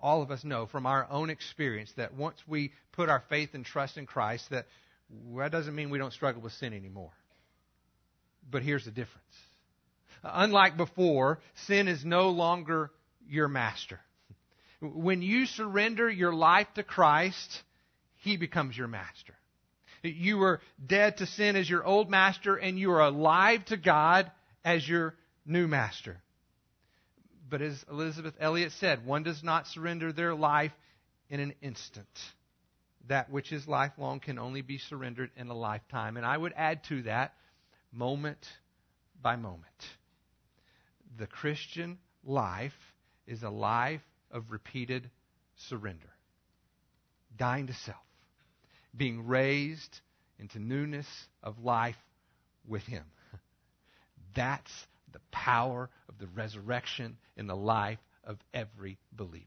All 0.00 0.22
of 0.22 0.30
us 0.30 0.44
know 0.44 0.66
from 0.66 0.86
our 0.86 1.06
own 1.10 1.28
experience 1.28 1.92
that 1.96 2.14
once 2.14 2.38
we 2.46 2.72
put 2.92 3.08
our 3.08 3.22
faith 3.28 3.50
and 3.52 3.64
trust 3.64 3.98
in 3.98 4.06
Christ, 4.06 4.48
that 4.50 4.66
that 5.36 5.52
doesn't 5.52 5.74
mean 5.74 5.90
we 5.90 5.98
don't 5.98 6.12
struggle 6.12 6.40
with 6.40 6.52
sin 6.52 6.72
anymore. 6.72 7.12
But 8.50 8.62
here's 8.62 8.84
the 8.84 8.90
difference. 8.90 9.26
Unlike 10.22 10.76
before, 10.76 11.40
sin 11.66 11.88
is 11.88 12.04
no 12.04 12.30
longer 12.30 12.90
your 13.28 13.48
master. 13.48 14.00
When 14.80 15.20
you 15.20 15.46
surrender 15.46 16.08
your 16.08 16.32
life 16.32 16.68
to 16.76 16.82
Christ, 16.82 17.62
He 18.22 18.36
becomes 18.36 18.76
your 18.76 18.88
master. 18.88 19.34
You 20.02 20.38
were 20.38 20.60
dead 20.84 21.18
to 21.18 21.26
sin 21.26 21.56
as 21.56 21.68
your 21.68 21.84
old 21.84 22.08
master, 22.08 22.56
and 22.56 22.78
you 22.78 22.92
are 22.92 23.02
alive 23.02 23.64
to 23.66 23.76
God 23.76 24.30
as 24.64 24.88
your 24.88 25.14
new 25.44 25.68
master. 25.68 26.22
But 27.48 27.60
as 27.60 27.84
Elisabeth 27.90 28.34
Elliot 28.40 28.72
said, 28.72 29.04
one 29.04 29.24
does 29.24 29.42
not 29.42 29.66
surrender 29.66 30.12
their 30.12 30.34
life 30.34 30.72
in 31.28 31.40
an 31.40 31.54
instant. 31.60 32.06
That 33.08 33.30
which 33.30 33.52
is 33.52 33.66
lifelong 33.66 34.20
can 34.20 34.38
only 34.38 34.62
be 34.62 34.78
surrendered 34.78 35.30
in 35.36 35.48
a 35.48 35.54
lifetime. 35.54 36.16
And 36.16 36.24
I 36.24 36.36
would 36.36 36.52
add 36.56 36.84
to 36.84 37.02
that, 37.02 37.34
moment 37.92 38.46
by 39.20 39.36
moment. 39.36 39.66
The 41.18 41.26
Christian 41.26 41.98
life 42.24 42.72
is 43.26 43.42
a 43.42 43.50
life 43.50 44.02
of 44.30 44.50
repeated 44.50 45.10
surrender, 45.56 46.10
dying 47.36 47.66
to 47.66 47.74
self 47.74 47.98
being 48.96 49.26
raised 49.26 50.00
into 50.38 50.58
newness 50.58 51.06
of 51.42 51.62
life 51.62 51.96
with 52.66 52.82
Him. 52.82 53.04
That's 54.34 54.86
the 55.12 55.20
power 55.30 55.88
of 56.08 56.18
the 56.18 56.28
resurrection 56.28 57.16
in 57.36 57.46
the 57.46 57.56
life 57.56 57.98
of 58.24 58.38
every 58.54 58.98
believer. 59.12 59.46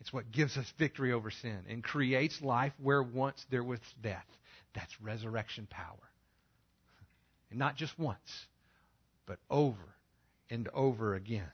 It's 0.00 0.12
what 0.12 0.32
gives 0.32 0.56
us 0.56 0.72
victory 0.78 1.12
over 1.12 1.30
sin 1.30 1.58
and 1.68 1.84
creates 1.84 2.40
life 2.40 2.72
where 2.82 3.02
once 3.02 3.44
there 3.50 3.64
was 3.64 3.80
death. 4.02 4.26
That's 4.74 5.00
resurrection 5.00 5.66
power. 5.68 5.86
And 7.50 7.58
not 7.58 7.74
just 7.74 7.98
once, 7.98 8.46
but 9.26 9.38
over 9.50 9.96
and 10.50 10.68
over 10.72 11.16
again. 11.16 11.50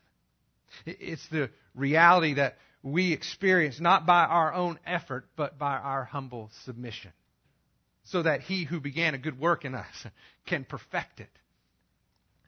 It's 0.84 1.26
the 1.28 1.48
reality 1.74 2.34
that 2.34 2.58
we 2.82 3.12
experience 3.12 3.80
not 3.80 4.06
by 4.06 4.24
our 4.24 4.52
own 4.52 4.78
effort, 4.86 5.26
but 5.36 5.58
by 5.58 5.76
our 5.76 6.04
humble 6.04 6.50
submission. 6.64 7.12
So 8.04 8.22
that 8.22 8.42
he 8.42 8.64
who 8.64 8.80
began 8.80 9.14
a 9.14 9.18
good 9.18 9.38
work 9.38 9.64
in 9.64 9.74
us 9.74 10.06
can 10.46 10.64
perfect 10.64 11.20
it 11.20 11.30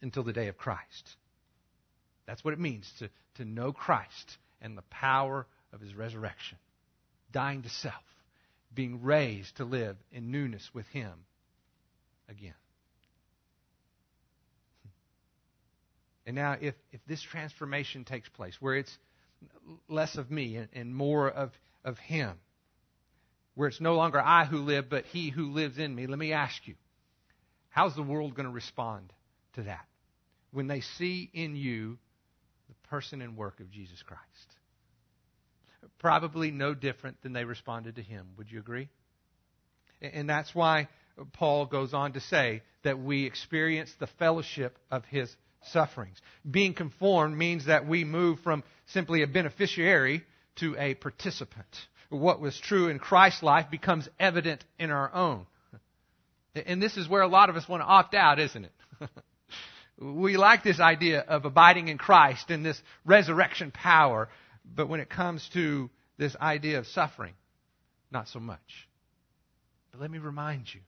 until 0.01 0.23
the 0.23 0.33
day 0.33 0.49
of 0.49 0.57
Christ. 0.57 1.17
That's 2.27 2.45
what 2.45 2.55
it 2.55 2.61
means 2.61 2.91
to, 2.99 3.11
to 3.37 3.45
know 3.45 3.73
Christ 3.73 4.39
and 4.61 4.77
the 4.77 4.83
power 4.91 5.47
of 5.73 5.81
his 5.81 5.95
resurrection. 5.95 6.59
Dying 7.33 7.63
to 7.63 7.69
self, 7.69 7.95
being 8.73 9.03
raised 9.03 9.57
to 9.57 9.65
live 9.65 9.97
in 10.13 10.31
newness 10.31 10.71
with 10.73 10.87
him 10.89 11.13
again. 12.29 12.55
And 16.27 16.37
now, 16.37 16.57
if, 16.61 16.75
if 16.93 17.01
this 17.07 17.23
transformation 17.23 18.05
takes 18.05 18.29
place, 18.29 18.55
where 18.61 18.77
it's 18.77 18.99
less 19.89 20.17
of 20.17 20.31
me 20.31 20.57
and, 20.57 20.69
and 20.73 20.95
more 20.95 21.29
of, 21.29 21.51
of 21.85 21.99
Him, 21.99 22.39
where 23.55 23.69
it's 23.69 23.81
no 23.81 23.95
longer 23.95 24.21
I 24.21 24.45
who 24.45 24.59
live, 24.59 24.89
but 24.89 25.05
He 25.07 25.31
who 25.31 25.53
lives 25.53 25.79
in 25.79 25.95
me, 25.95 26.07
let 26.07 26.19
me 26.19 26.33
ask 26.33 26.67
you, 26.67 26.75
how's 27.71 27.95
the 27.95 28.03
world 28.03 28.35
going 28.35 28.47
to 28.47 28.53
respond 28.53 29.13
to 29.55 29.63
that 29.65 29.87
when 30.51 30.67
they 30.67 30.81
see 30.81 31.31
in 31.33 31.57
you 31.57 31.99
the 32.69 32.89
person 32.89 33.21
and 33.21 33.37
work 33.37 33.61
of 33.61 33.71
Jesus 33.71 34.03
Christ? 34.03 34.23
Probably 35.99 36.51
no 36.51 36.75
different 36.75 37.21
than 37.23 37.33
they 37.33 37.45
responded 37.45 37.97
to 37.97 38.03
Him. 38.03 38.29
Would 38.37 38.51
you 38.51 38.59
agree? 38.59 38.89
And 40.01 40.29
that's 40.29 40.55
why 40.55 40.89
Paul 41.33 41.67
goes 41.67 41.93
on 41.93 42.13
to 42.13 42.21
say 42.21 42.63
that 42.85 42.99
we 42.99 43.27
experience 43.27 43.93
the 43.99 44.07
fellowship 44.19 44.79
of 44.91 45.05
His 45.07 45.35
sufferings. 45.67 46.21
Being 46.49 46.75
conformed 46.75 47.37
means 47.37 47.67
that 47.67 47.87
we 47.87 48.05
move 48.05 48.41
from 48.41 48.63
simply 48.87 49.23
a 49.23 49.27
beneficiary 49.27 50.25
to 50.57 50.77
a 50.79 50.95
participant. 50.95 51.67
What 52.11 52.41
was 52.41 52.59
true 52.59 52.89
in 52.89 52.99
Christ's 52.99 53.43
life 53.43 53.71
becomes 53.71 54.09
evident 54.19 54.65
in 54.79 54.91
our 54.91 55.13
own. 55.15 55.47
And 56.67 56.83
this 56.83 56.97
is 56.97 57.09
where 57.09 57.23
a 57.23 57.29
lot 57.29 57.51
of 57.51 57.57
us 57.57 57.69
want 57.69 57.83
to 57.83 57.87
opt 57.87 58.15
out, 58.15 58.39
isn't 58.39 58.65
it? 58.65 58.73
we 60.01 60.37
like 60.37 60.63
this 60.63 60.81
idea 60.81 61.21
of 61.21 61.45
abiding 61.45 61.89
in 61.89 61.99
Christ 61.99 62.51
and 62.51 62.65
this 62.65 62.81
resurrection 63.05 63.71
power, 63.71 64.29
but 64.65 64.89
when 64.89 65.01
it 65.01 65.11
comes 65.11 65.49
to 65.53 65.91
this 66.17 66.35
idea 66.37 66.79
of 66.79 66.87
suffering, 66.87 67.35
not 68.11 68.29
so 68.29 68.41
much. 68.41 68.89
But 69.93 70.01
let 70.01 70.11
me 70.11 70.19
remind 70.19 70.73
you 70.73 70.81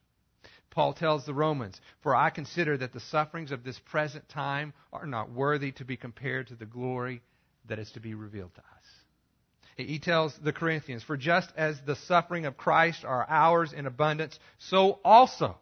Paul 0.71 0.93
tells 0.95 1.27
the 1.27 1.35
Romans, 1.35 1.81
For 2.03 2.15
I 2.15 2.31
consider 2.31 2.77
that 2.77 2.93
the 2.93 3.01
sufferings 3.01 3.51
of 3.51 3.65
this 3.65 3.79
present 3.79 4.29
time 4.29 4.73
are 4.93 5.07
not 5.07 5.31
worthy 5.31 5.73
to 5.73 5.85
be 5.85 5.97
compared 5.97 6.49
to 6.49 6.55
the 6.55 6.67
glory 6.67 7.23
that 7.69 7.79
is 7.79 7.91
to 7.93 8.01
be 8.01 8.15
revealed 8.15 8.55
to 8.55 8.61
us. 8.61 8.67
He 9.77 9.99
tells 9.99 10.37
the 10.39 10.53
Corinthians, 10.53 11.03
For 11.03 11.17
just 11.17 11.51
as 11.57 11.81
the 11.87 11.97
suffering 11.97 12.47
of 12.47 12.57
Christ 12.57 13.05
are 13.05 13.27
ours 13.29 13.73
in 13.73 13.87
abundance, 13.87 14.39
so 14.59 15.01
also 15.05 15.59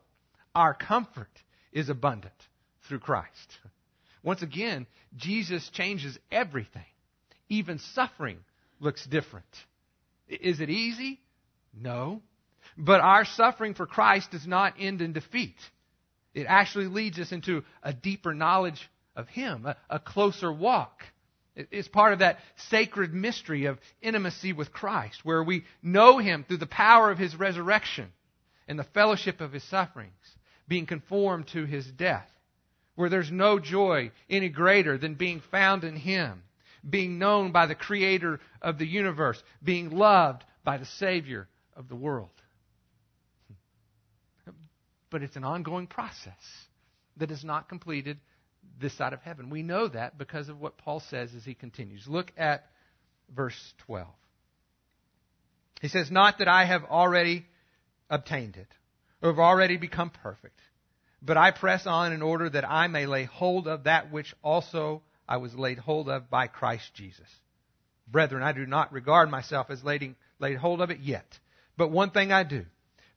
our 0.55 0.75
comfort 0.75 1.31
is 1.73 1.89
abundant 1.89 2.35
through 2.87 2.99
Christ. 3.01 3.59
Once 4.23 4.43
again, 4.43 4.87
Jesus 5.17 5.69
changes 5.71 6.19
everything. 6.31 6.85
Even 7.49 7.79
suffering 7.79 8.39
looks 8.81 9.07
different. 9.07 9.47
Is 10.29 10.61
it 10.61 10.69
easy? 10.69 11.21
No. 11.73 12.23
But 12.79 13.01
our 13.01 13.25
suffering 13.25 13.75
for 13.75 13.87
Christ 13.87 14.31
does 14.31 14.47
not 14.47 14.75
end 14.79 15.03
in 15.03 15.13
defeat. 15.13 15.57
It 16.33 16.47
actually 16.47 16.87
leads 16.87 17.19
us 17.19 17.33
into 17.33 17.65
a 17.83 17.93
deeper 17.93 18.33
knowledge 18.33 18.89
of 19.17 19.29
Him, 19.29 19.67
a, 19.67 19.77
a 19.91 19.99
closer 19.99 20.53
walk. 20.53 21.03
It's 21.57 21.89
part 21.89 22.13
of 22.13 22.21
that 22.21 22.39
sacred 22.69 23.13
mystery 23.13 23.65
of 23.65 23.81
intimacy 24.01 24.53
with 24.53 24.73
Christ, 24.73 25.25
where 25.25 25.43
we 25.43 25.65
know 25.83 26.19
Him 26.19 26.45
through 26.45 26.59
the 26.59 26.67
power 26.67 27.11
of 27.11 27.19
His 27.19 27.35
resurrection 27.35 28.13
and 28.69 28.79
the 28.79 28.85
fellowship 28.85 29.41
of 29.41 29.51
His 29.53 29.65
sufferings, 29.65 30.13
being 30.69 30.87
conformed 30.87 31.49
to 31.49 31.65
His 31.65 31.85
death, 31.91 32.31
where 32.95 33.09
there's 33.09 33.33
no 33.33 33.59
joy 33.59 34.13
any 34.31 34.51
greater 34.51 34.97
than 34.97 35.17
being 35.17 35.41
found 35.51 35.83
in 35.83 35.97
Him, 35.97 36.45
being 36.89 37.19
known 37.19 37.51
by 37.51 37.67
the 37.67 37.75
Creator 37.75 38.39
of 38.63 38.79
the 38.79 38.87
universe, 38.87 39.43
being 39.65 39.91
loved 39.91 40.45
by 40.63 40.79
the 40.79 40.87
Savior 40.87 41.49
of 41.75 41.89
the 41.89 41.97
world 41.97 42.31
but 45.11 45.23
it's 45.23 45.37
an 45.37 45.45
ongoing 45.45 45.87
process 45.87 46.33
that 47.17 47.31
is 47.31 47.45
not 47.45 47.69
completed 47.69 48.19
this 48.81 48.97
side 48.97 49.13
of 49.13 49.21
heaven. 49.23 49.51
We 49.51 49.63
know 49.63 49.89
that 49.89 50.19
because 50.19 50.49
of 50.49 50.61
what 50.61 50.79
Paul 50.79 51.01
says 51.01 51.35
as 51.35 51.45
he 51.45 51.55
continues. 51.55 52.07
Look 52.07 52.33
at 52.37 52.67
verse 53.35 53.75
12. 53.87 54.07
He 55.81 55.89
says, 55.89 56.11
Not 56.11 56.39
that 56.39 56.49
I 56.49 56.65
have 56.65 56.85
already 56.85 57.47
obtained 58.11 58.57
it, 58.57 58.69
or 59.23 59.31
have 59.31 59.39
already 59.39 59.77
become 59.77 60.11
perfect, 60.11 60.61
but 61.21 61.37
I 61.37 61.51
press 61.51 61.87
on 61.87 62.13
in 62.13 62.23
order 62.23 62.49
that 62.51 62.69
I 62.69 62.87
may 62.87 63.07
lay 63.07 63.25
hold 63.25 63.67
of 63.67 63.85
that 63.85 64.13
which 64.13 64.35
also 64.43 65.03
I 65.29 65.39
was 65.39 65.55
laid 65.55 65.79
hold 65.79 66.09
of 66.09 66.31
by 66.31 66.47
Christ 66.47 66.95
Jesus. 66.95 67.29
Brethren, 68.07 68.43
I 68.43 68.53
do 68.53 68.65
not 68.67 68.93
regard 68.93 69.31
myself 69.31 69.71
as 69.71 69.85
laid, 69.85 70.15
laid 70.39 70.57
hold 70.57 70.81
of 70.81 70.91
it 70.91 71.01
yet. 71.01 71.39
But 71.77 71.91
one 71.91 72.11
thing 72.11 72.33
I 72.33 72.45
do 72.45 72.65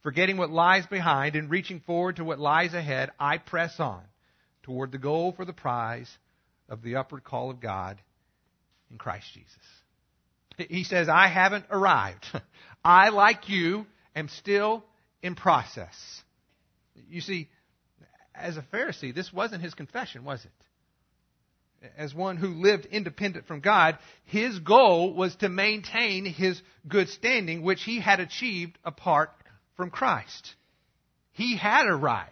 Forgetting 0.04 0.38
what 0.38 0.50
lies 0.50 0.86
behind 0.88 1.36
and 1.36 1.50
reaching 1.50 1.80
forward 1.82 2.16
to 2.16 2.24
what 2.24 2.40
lies 2.40 2.74
ahead, 2.74 3.12
I 3.20 3.38
press 3.38 3.80
on 3.80 4.02
toward 4.64 4.92
the 4.92 4.98
goal 4.98 5.32
for 5.32 5.46
the 5.46 5.54
prize 5.54 6.10
of 6.70 6.82
the 6.82 6.96
upward 6.96 7.24
call 7.24 7.52
of 7.52 7.60
God 7.60 8.02
in 8.90 8.98
Christ 8.98 9.28
Jesus. 9.34 10.70
He 10.70 10.84
says, 10.84 11.08
I 11.08 11.28
haven't 11.28 11.66
arrived. 11.70 12.26
I, 12.84 13.10
like 13.10 13.50
you, 13.50 13.86
am 14.16 14.28
still 14.28 14.84
in 15.22 15.36
process. 15.36 15.96
You 17.10 17.22
see, 17.22 17.50
as 18.34 18.58
a 18.58 18.66
Pharisee, 18.74 19.14
this 19.14 19.32
wasn't 19.32 19.64
his 19.64 19.74
confession, 19.74 20.24
was 20.24 20.44
it? 20.44 20.52
As 21.98 22.14
one 22.14 22.38
who 22.38 22.50
lived 22.50 22.86
independent 22.86 23.48
from 23.48 23.60
God, 23.60 23.98
his 24.26 24.60
goal 24.60 25.14
was 25.16 25.36
to 25.38 25.50
maintain 25.50 26.26
his 26.26 26.62
good 26.88 27.10
standing, 27.10 27.64
which 27.64 27.84
he 27.84 28.00
had 28.00 28.20
achieved 28.20 28.78
apart 28.84 29.32
from 29.82 29.90
Christ. 29.90 30.54
He 31.32 31.58
had 31.58 31.88
arrived. 31.88 32.30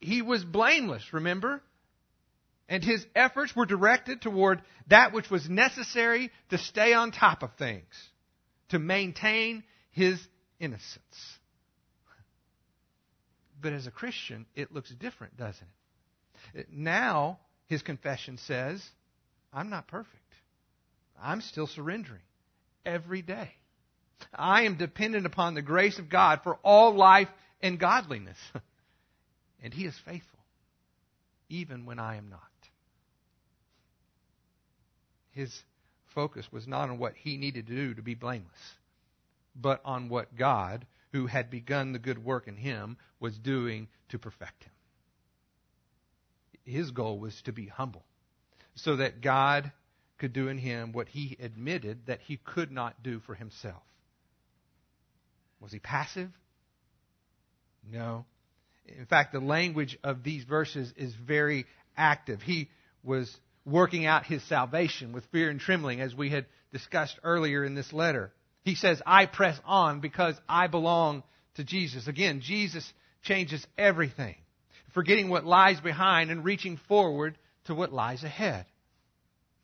He 0.00 0.22
was 0.22 0.42
blameless, 0.42 1.12
remember? 1.12 1.60
And 2.70 2.82
his 2.82 3.04
efforts 3.14 3.54
were 3.54 3.66
directed 3.66 4.22
toward 4.22 4.62
that 4.86 5.12
which 5.12 5.28
was 5.28 5.46
necessary 5.46 6.30
to 6.48 6.56
stay 6.56 6.94
on 6.94 7.12
top 7.12 7.42
of 7.42 7.50
things, 7.58 7.84
to 8.70 8.78
maintain 8.78 9.62
his 9.90 10.18
innocence. 10.58 11.02
But 13.60 13.74
as 13.74 13.86
a 13.86 13.90
Christian, 13.90 14.46
it 14.54 14.72
looks 14.72 14.88
different, 14.88 15.36
doesn't 15.36 15.68
it? 16.54 16.68
Now, 16.72 17.40
his 17.66 17.82
confession 17.82 18.38
says, 18.38 18.82
I'm 19.52 19.68
not 19.68 19.86
perfect. 19.86 20.16
I'm 21.20 21.42
still 21.42 21.66
surrendering 21.66 22.22
every 22.86 23.20
day. 23.20 23.50
I 24.34 24.62
am 24.62 24.76
dependent 24.76 25.26
upon 25.26 25.54
the 25.54 25.62
grace 25.62 25.98
of 25.98 26.08
God 26.08 26.40
for 26.42 26.56
all 26.62 26.94
life 26.94 27.28
and 27.60 27.78
godliness. 27.78 28.38
and 29.62 29.72
He 29.72 29.84
is 29.84 29.98
faithful, 30.04 30.38
even 31.48 31.86
when 31.86 31.98
I 31.98 32.16
am 32.16 32.28
not. 32.28 32.40
His 35.32 35.62
focus 36.14 36.50
was 36.50 36.66
not 36.66 36.90
on 36.90 36.98
what 36.98 37.14
he 37.14 37.36
needed 37.36 37.66
to 37.66 37.74
do 37.74 37.94
to 37.94 38.02
be 38.02 38.14
blameless, 38.14 38.74
but 39.54 39.80
on 39.84 40.08
what 40.08 40.36
God, 40.36 40.86
who 41.12 41.26
had 41.26 41.50
begun 41.50 41.92
the 41.92 41.98
good 41.98 42.22
work 42.22 42.48
in 42.48 42.56
him, 42.56 42.96
was 43.18 43.38
doing 43.38 43.88
to 44.10 44.18
perfect 44.18 44.64
him. 44.64 44.72
His 46.64 46.90
goal 46.90 47.18
was 47.18 47.40
to 47.42 47.52
be 47.52 47.66
humble, 47.66 48.04
so 48.74 48.96
that 48.96 49.20
God 49.20 49.72
could 50.18 50.32
do 50.32 50.48
in 50.48 50.58
him 50.58 50.92
what 50.92 51.08
he 51.08 51.36
admitted 51.40 52.06
that 52.06 52.20
he 52.20 52.36
could 52.36 52.70
not 52.70 53.02
do 53.02 53.20
for 53.20 53.34
himself. 53.34 53.82
Was 55.60 55.72
he 55.72 55.78
passive? 55.78 56.30
No. 57.90 58.24
In 58.86 59.06
fact, 59.06 59.32
the 59.32 59.40
language 59.40 59.98
of 60.02 60.22
these 60.22 60.44
verses 60.44 60.92
is 60.96 61.14
very 61.14 61.66
active. 61.96 62.42
He 62.42 62.68
was 63.02 63.34
working 63.64 64.06
out 64.06 64.26
his 64.26 64.42
salvation 64.44 65.12
with 65.12 65.24
fear 65.26 65.50
and 65.50 65.60
trembling, 65.60 66.00
as 66.00 66.14
we 66.14 66.30
had 66.30 66.46
discussed 66.72 67.18
earlier 67.22 67.64
in 67.64 67.74
this 67.74 67.92
letter. 67.92 68.32
He 68.62 68.74
says, 68.74 69.00
I 69.06 69.26
press 69.26 69.58
on 69.64 70.00
because 70.00 70.34
I 70.48 70.66
belong 70.66 71.22
to 71.54 71.64
Jesus. 71.64 72.08
Again, 72.08 72.40
Jesus 72.42 72.90
changes 73.22 73.66
everything, 73.76 74.36
forgetting 74.94 75.28
what 75.28 75.44
lies 75.44 75.80
behind 75.80 76.30
and 76.30 76.44
reaching 76.44 76.78
forward 76.88 77.36
to 77.64 77.74
what 77.74 77.92
lies 77.92 78.24
ahead. 78.24 78.66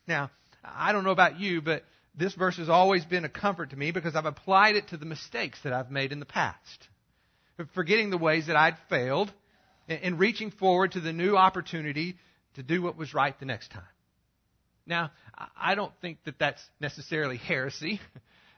Now, 0.06 0.30
I 0.62 0.92
don't 0.92 1.04
know 1.04 1.10
about 1.10 1.40
you, 1.40 1.62
but 1.62 1.84
this 2.16 2.34
verse 2.34 2.56
has 2.56 2.68
always 2.68 3.04
been 3.04 3.24
a 3.24 3.28
comfort 3.28 3.70
to 3.70 3.76
me 3.76 3.90
because 3.90 4.16
I've 4.16 4.26
applied 4.26 4.76
it 4.76 4.88
to 4.88 4.96
the 4.96 5.04
mistakes 5.04 5.58
that 5.64 5.72
I've 5.72 5.90
made 5.90 6.12
in 6.12 6.20
the 6.20 6.26
past. 6.26 6.88
Forgetting 7.74 8.10
the 8.10 8.18
ways 8.18 8.46
that 8.46 8.56
I'd 8.56 8.76
failed 8.88 9.32
and 9.88 10.18
reaching 10.18 10.50
forward 10.50 10.92
to 10.92 11.00
the 11.00 11.12
new 11.12 11.36
opportunity 11.36 12.16
to 12.54 12.62
do 12.62 12.82
what 12.82 12.96
was 12.96 13.14
right 13.14 13.38
the 13.38 13.46
next 13.46 13.70
time. 13.70 13.82
Now, 14.86 15.10
I 15.60 15.74
don't 15.74 15.92
think 16.00 16.18
that 16.24 16.38
that's 16.38 16.62
necessarily 16.80 17.36
heresy. 17.36 18.00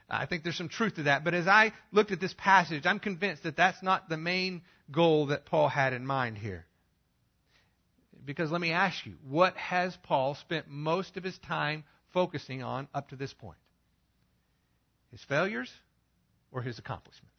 I 0.09 0.25
think 0.25 0.43
there's 0.43 0.57
some 0.57 0.69
truth 0.69 0.95
to 0.95 1.03
that. 1.03 1.23
But 1.23 1.33
as 1.33 1.47
I 1.47 1.73
looked 1.91 2.11
at 2.11 2.19
this 2.19 2.33
passage, 2.37 2.85
I'm 2.85 2.99
convinced 2.99 3.43
that 3.43 3.57
that's 3.57 3.81
not 3.83 4.09
the 4.09 4.17
main 4.17 4.61
goal 4.91 5.27
that 5.27 5.45
Paul 5.45 5.69
had 5.69 5.93
in 5.93 6.05
mind 6.05 6.37
here. 6.37 6.65
Because 8.25 8.51
let 8.51 8.61
me 8.61 8.71
ask 8.71 9.05
you, 9.05 9.15
what 9.27 9.55
has 9.55 9.95
Paul 10.03 10.35
spent 10.35 10.67
most 10.67 11.17
of 11.17 11.23
his 11.23 11.37
time 11.39 11.83
focusing 12.13 12.63
on 12.63 12.87
up 12.93 13.09
to 13.09 13.15
this 13.15 13.33
point? 13.33 13.57
His 15.11 15.23
failures 15.23 15.71
or 16.51 16.61
his 16.61 16.79
accomplishments? 16.79 17.35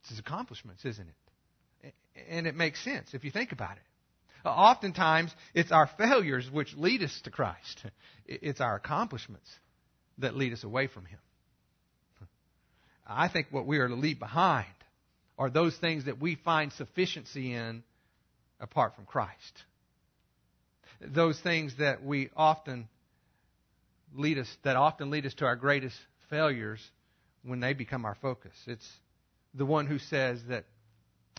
It's 0.00 0.10
his 0.10 0.18
accomplishments, 0.18 0.84
isn't 0.84 1.06
it? 1.08 1.94
And 2.28 2.46
it 2.46 2.56
makes 2.56 2.82
sense 2.82 3.14
if 3.14 3.24
you 3.24 3.30
think 3.30 3.52
about 3.52 3.76
it. 3.76 3.82
Oftentimes, 4.48 5.34
it's 5.54 5.72
our 5.72 5.88
failures 5.98 6.48
which 6.50 6.74
lead 6.76 7.02
us 7.02 7.20
to 7.24 7.30
Christ. 7.30 7.84
It's 8.26 8.60
our 8.60 8.76
accomplishments 8.76 9.48
that 10.18 10.36
lead 10.36 10.52
us 10.52 10.64
away 10.64 10.86
from 10.86 11.04
Him. 11.04 11.18
I 13.06 13.28
think 13.28 13.48
what 13.50 13.66
we 13.66 13.78
are 13.78 13.88
to 13.88 13.94
leave 13.94 14.18
behind 14.18 14.66
are 15.38 15.50
those 15.50 15.76
things 15.76 16.04
that 16.06 16.20
we 16.20 16.34
find 16.34 16.72
sufficiency 16.72 17.54
in 17.54 17.82
apart 18.60 18.96
from 18.96 19.06
Christ. 19.06 19.64
Those 21.00 21.38
things 21.40 21.74
that 21.78 22.04
we 22.04 22.30
often 22.36 22.88
lead 24.14 24.38
us, 24.38 24.48
that 24.64 24.76
often 24.76 25.10
lead 25.10 25.26
us 25.26 25.34
to 25.34 25.44
our 25.44 25.56
greatest 25.56 25.96
failures 26.30 26.80
when 27.42 27.60
they 27.60 27.72
become 27.72 28.04
our 28.04 28.16
focus. 28.16 28.54
It's 28.66 28.88
the 29.54 29.66
one 29.66 29.86
who 29.86 29.98
says 29.98 30.40
that 30.48 30.64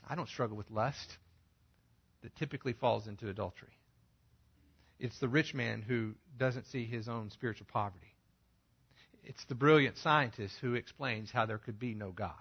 I 0.08 0.16
don't 0.16 0.30
struggle 0.30 0.58
with 0.58 0.72
lust 0.72 1.18
that 2.22 2.36
typically 2.36 2.74
falls 2.74 3.08
into 3.08 3.30
adultery. 3.30 3.78
It's 5.00 5.20
the 5.20 5.30
rich 5.30 5.54
man 5.54 5.82
who 5.82 6.14
doesn't 6.38 6.68
see 6.68 6.86
his 6.86 7.08
own 7.08 7.30
spiritual 7.32 7.68
poverty. 7.72 8.14
It's 9.24 9.44
the 9.46 9.56
brilliant 9.56 9.98
scientist 9.98 10.56
who 10.62 10.74
explains 10.76 11.32
how 11.32 11.46
there 11.46 11.58
could 11.58 11.80
be 11.80 11.94
no 11.94 12.12
God. 12.12 12.34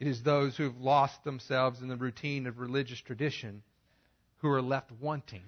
It 0.00 0.08
is 0.08 0.22
those 0.22 0.56
who 0.56 0.64
have 0.64 0.76
lost 0.76 1.22
themselves 1.22 1.80
in 1.80 1.88
the 1.88 1.96
routine 1.96 2.46
of 2.46 2.58
religious 2.58 3.00
tradition 3.00 3.62
who 4.44 4.50
are 4.50 4.60
left 4.60 4.92
wanting 5.00 5.42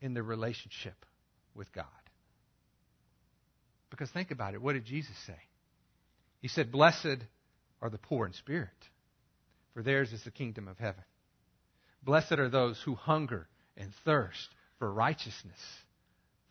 in 0.00 0.14
their 0.14 0.22
relationship 0.22 1.04
with 1.54 1.70
God. 1.70 1.84
Because 3.90 4.10
think 4.10 4.30
about 4.30 4.54
it. 4.54 4.62
What 4.62 4.72
did 4.72 4.86
Jesus 4.86 5.14
say? 5.26 5.36
He 6.40 6.48
said, 6.48 6.72
Blessed 6.72 7.18
are 7.82 7.90
the 7.90 7.98
poor 7.98 8.24
in 8.26 8.32
spirit, 8.32 8.70
for 9.74 9.82
theirs 9.82 10.14
is 10.14 10.24
the 10.24 10.30
kingdom 10.30 10.66
of 10.66 10.78
heaven. 10.78 11.04
Blessed 12.02 12.32
are 12.32 12.48
those 12.48 12.80
who 12.80 12.94
hunger 12.94 13.48
and 13.76 13.92
thirst 14.06 14.48
for 14.78 14.90
righteousness, 14.90 15.60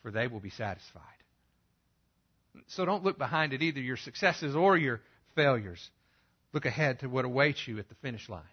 for 0.03 0.11
they 0.11 0.27
will 0.27 0.39
be 0.39 0.51
satisfied. 0.51 1.01
So 2.67 2.85
don't 2.85 3.03
look 3.03 3.17
behind 3.17 3.53
at 3.53 3.63
either 3.63 3.79
your 3.79 3.97
successes 3.97 4.55
or 4.55 4.77
your 4.77 5.01
failures. 5.33 5.89
Look 6.53 6.67
ahead 6.67 6.99
to 6.99 7.07
what 7.07 7.25
awaits 7.25 7.67
you 7.67 7.79
at 7.79 7.89
the 7.89 7.95
finish 8.03 8.29
line, 8.29 8.43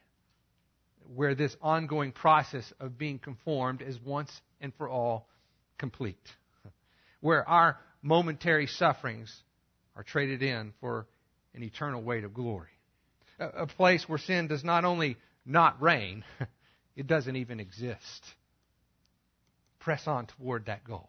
where 1.15 1.35
this 1.35 1.57
ongoing 1.63 2.13
process 2.13 2.73
of 2.81 2.99
being 2.99 3.19
conformed 3.19 3.83
is 3.83 3.99
once 4.01 4.31
and 4.61 4.73
for 4.75 4.89
all 4.89 5.29
complete, 5.79 6.17
where 7.21 7.49
our 7.49 7.79
momentary 8.03 8.67
sufferings 8.67 9.35
are 9.97 10.03
traded 10.03 10.43
in 10.43 10.73
for 10.81 11.07
an 11.55 11.63
eternal 11.63 12.03
weight 12.03 12.25
of 12.25 12.35
glory. 12.35 12.71
A, 13.41 13.67
place 13.67 14.09
where 14.09 14.19
sin 14.19 14.49
does 14.49 14.65
not 14.65 14.85
only 14.85 15.17
not 15.47 15.81
reign, 15.81 16.25
It 16.99 17.07
doesn't 17.07 17.37
even 17.37 17.61
exist. 17.61 18.27
Press 19.79 20.09
on 20.09 20.27
toward 20.27 20.67
that 20.67 20.83
goal. 20.83 21.09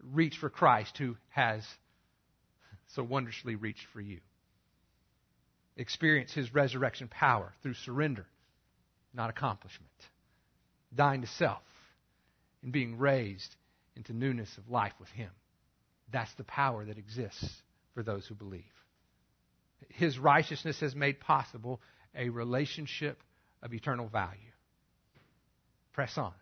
Reach 0.00 0.38
for 0.38 0.48
Christ 0.48 0.96
who 0.96 1.16
has 1.30 1.66
so 2.94 3.02
wondrously 3.02 3.56
reached 3.56 3.84
for 3.92 4.00
you. 4.00 4.20
Experience 5.76 6.32
his 6.32 6.54
resurrection 6.54 7.08
power 7.08 7.52
through 7.64 7.74
surrender, 7.74 8.26
not 9.16 9.30
accomplishment. 9.30 9.90
Dying 10.94 11.22
to 11.22 11.26
self 11.26 11.62
and 12.62 12.70
being 12.72 12.98
raised 12.98 13.56
into 13.96 14.12
newness 14.12 14.50
of 14.58 14.70
life 14.70 14.92
with 15.00 15.08
him. 15.08 15.30
That's 16.12 16.32
the 16.34 16.44
power 16.44 16.84
that 16.84 16.98
exists 16.98 17.50
for 17.94 18.02
those 18.02 18.26
who 18.26 18.34
believe. 18.34 18.62
His 19.88 20.18
righteousness 20.18 20.78
has 20.80 20.94
made 20.94 21.20
possible 21.20 21.80
a 22.14 22.28
relationship 22.28 23.22
of 23.62 23.74
eternal 23.74 24.08
value. 24.08 24.38
Press 25.92 26.16
on 26.16 26.32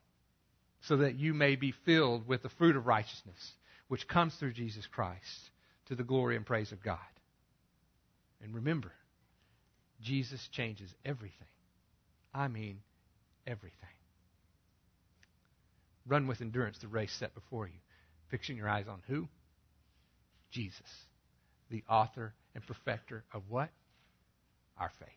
so 0.82 0.98
that 0.98 1.18
you 1.18 1.32
may 1.32 1.56
be 1.56 1.72
filled 1.84 2.26
with 2.28 2.42
the 2.42 2.48
fruit 2.50 2.76
of 2.76 2.86
righteousness 2.86 3.52
which 3.88 4.08
comes 4.08 4.34
through 4.34 4.52
Jesus 4.52 4.86
Christ 4.86 5.50
to 5.86 5.94
the 5.94 6.02
glory 6.02 6.36
and 6.36 6.44
praise 6.44 6.72
of 6.72 6.82
God. 6.82 6.98
And 8.42 8.54
remember, 8.54 8.92
Jesus 10.02 10.46
changes 10.52 10.90
everything. 11.04 11.46
I 12.34 12.48
mean, 12.48 12.80
everything. 13.46 13.78
Run 16.06 16.26
with 16.26 16.40
endurance 16.40 16.78
the 16.78 16.88
race 16.88 17.12
set 17.12 17.34
before 17.34 17.66
you, 17.66 17.78
fixing 18.30 18.56
your 18.56 18.68
eyes 18.68 18.86
on 18.88 19.00
who? 19.06 19.28
Jesus, 20.50 20.82
the 21.70 21.82
author 21.88 22.34
and 22.54 22.66
perfecter 22.66 23.24
of 23.32 23.42
what? 23.48 23.70
Our 24.78 24.90
faith. 24.98 25.08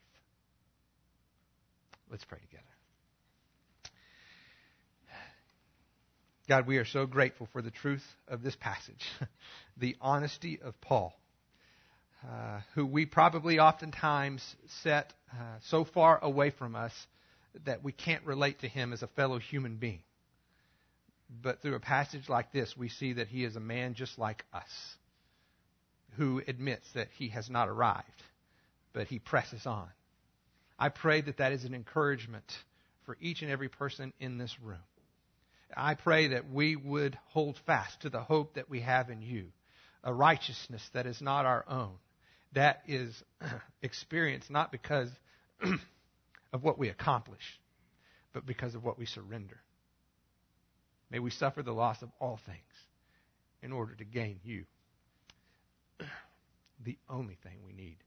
Let's 2.09 2.23
pray 2.23 2.39
together. 2.39 2.63
God, 6.47 6.65
we 6.65 6.77
are 6.77 6.85
so 6.85 7.05
grateful 7.05 7.49
for 7.51 7.61
the 7.61 7.71
truth 7.71 8.05
of 8.29 8.41
this 8.41 8.55
passage, 8.55 9.05
the 9.77 9.97
honesty 9.99 10.59
of 10.63 10.79
Paul, 10.79 11.13
uh, 12.23 12.61
who 12.75 12.85
we 12.85 13.05
probably 13.05 13.59
oftentimes 13.59 14.43
set 14.83 15.13
uh, 15.31 15.59
so 15.69 15.85
far 15.85 16.23
away 16.23 16.49
from 16.49 16.75
us 16.75 16.93
that 17.65 17.83
we 17.83 17.91
can't 17.91 18.25
relate 18.25 18.59
to 18.61 18.67
him 18.67 18.93
as 18.93 19.03
a 19.03 19.07
fellow 19.07 19.39
human 19.39 19.77
being. 19.77 20.01
But 21.41 21.61
through 21.61 21.75
a 21.75 21.79
passage 21.79 22.29
like 22.29 22.51
this, 22.51 22.75
we 22.77 22.89
see 22.89 23.13
that 23.13 23.27
he 23.27 23.43
is 23.43 23.55
a 23.55 23.61
man 23.61 23.93
just 23.93 24.17
like 24.17 24.45
us, 24.53 24.95
who 26.15 26.41
admits 26.47 26.85
that 26.93 27.09
he 27.17 27.29
has 27.29 27.49
not 27.49 27.67
arrived, 27.67 28.23
but 28.93 29.07
he 29.07 29.19
presses 29.19 29.65
on. 29.65 29.89
I 30.79 30.89
pray 30.89 31.21
that 31.21 31.37
that 31.37 31.51
is 31.51 31.65
an 31.65 31.73
encouragement 31.73 32.45
for 33.05 33.17
each 33.19 33.41
and 33.41 33.51
every 33.51 33.69
person 33.69 34.13
in 34.19 34.37
this 34.37 34.55
room 34.61 34.79
I 35.75 35.95
pray 35.95 36.27
that 36.27 36.49
we 36.49 36.75
would 36.75 37.17
hold 37.29 37.57
fast 37.65 38.01
to 38.01 38.09
the 38.09 38.21
hope 38.21 38.53
that 38.53 38.69
we 38.69 38.81
have 38.81 39.09
in 39.09 39.21
you, 39.21 39.47
a 40.03 40.13
righteousness 40.13 40.87
that 40.93 41.05
is 41.05 41.21
not 41.21 41.45
our 41.45 41.65
own, 41.67 41.95
that 42.53 42.81
is 42.87 43.23
experienced 43.81 44.49
not 44.49 44.71
because 44.71 45.09
of 46.53 46.63
what 46.63 46.77
we 46.77 46.89
accomplish, 46.89 47.59
but 48.33 48.45
because 48.45 48.75
of 48.75 48.83
what 48.83 48.97
we 48.97 49.05
surrender. 49.05 49.59
May 51.09 51.19
we 51.19 51.31
suffer 51.31 51.63
the 51.63 51.73
loss 51.73 52.01
of 52.01 52.09
all 52.19 52.39
things 52.45 52.59
in 53.61 53.71
order 53.71 53.95
to 53.95 54.03
gain 54.03 54.39
you, 54.43 54.65
the 56.83 56.97
only 57.09 57.37
thing 57.43 57.59
we 57.65 57.73
need 57.73 57.97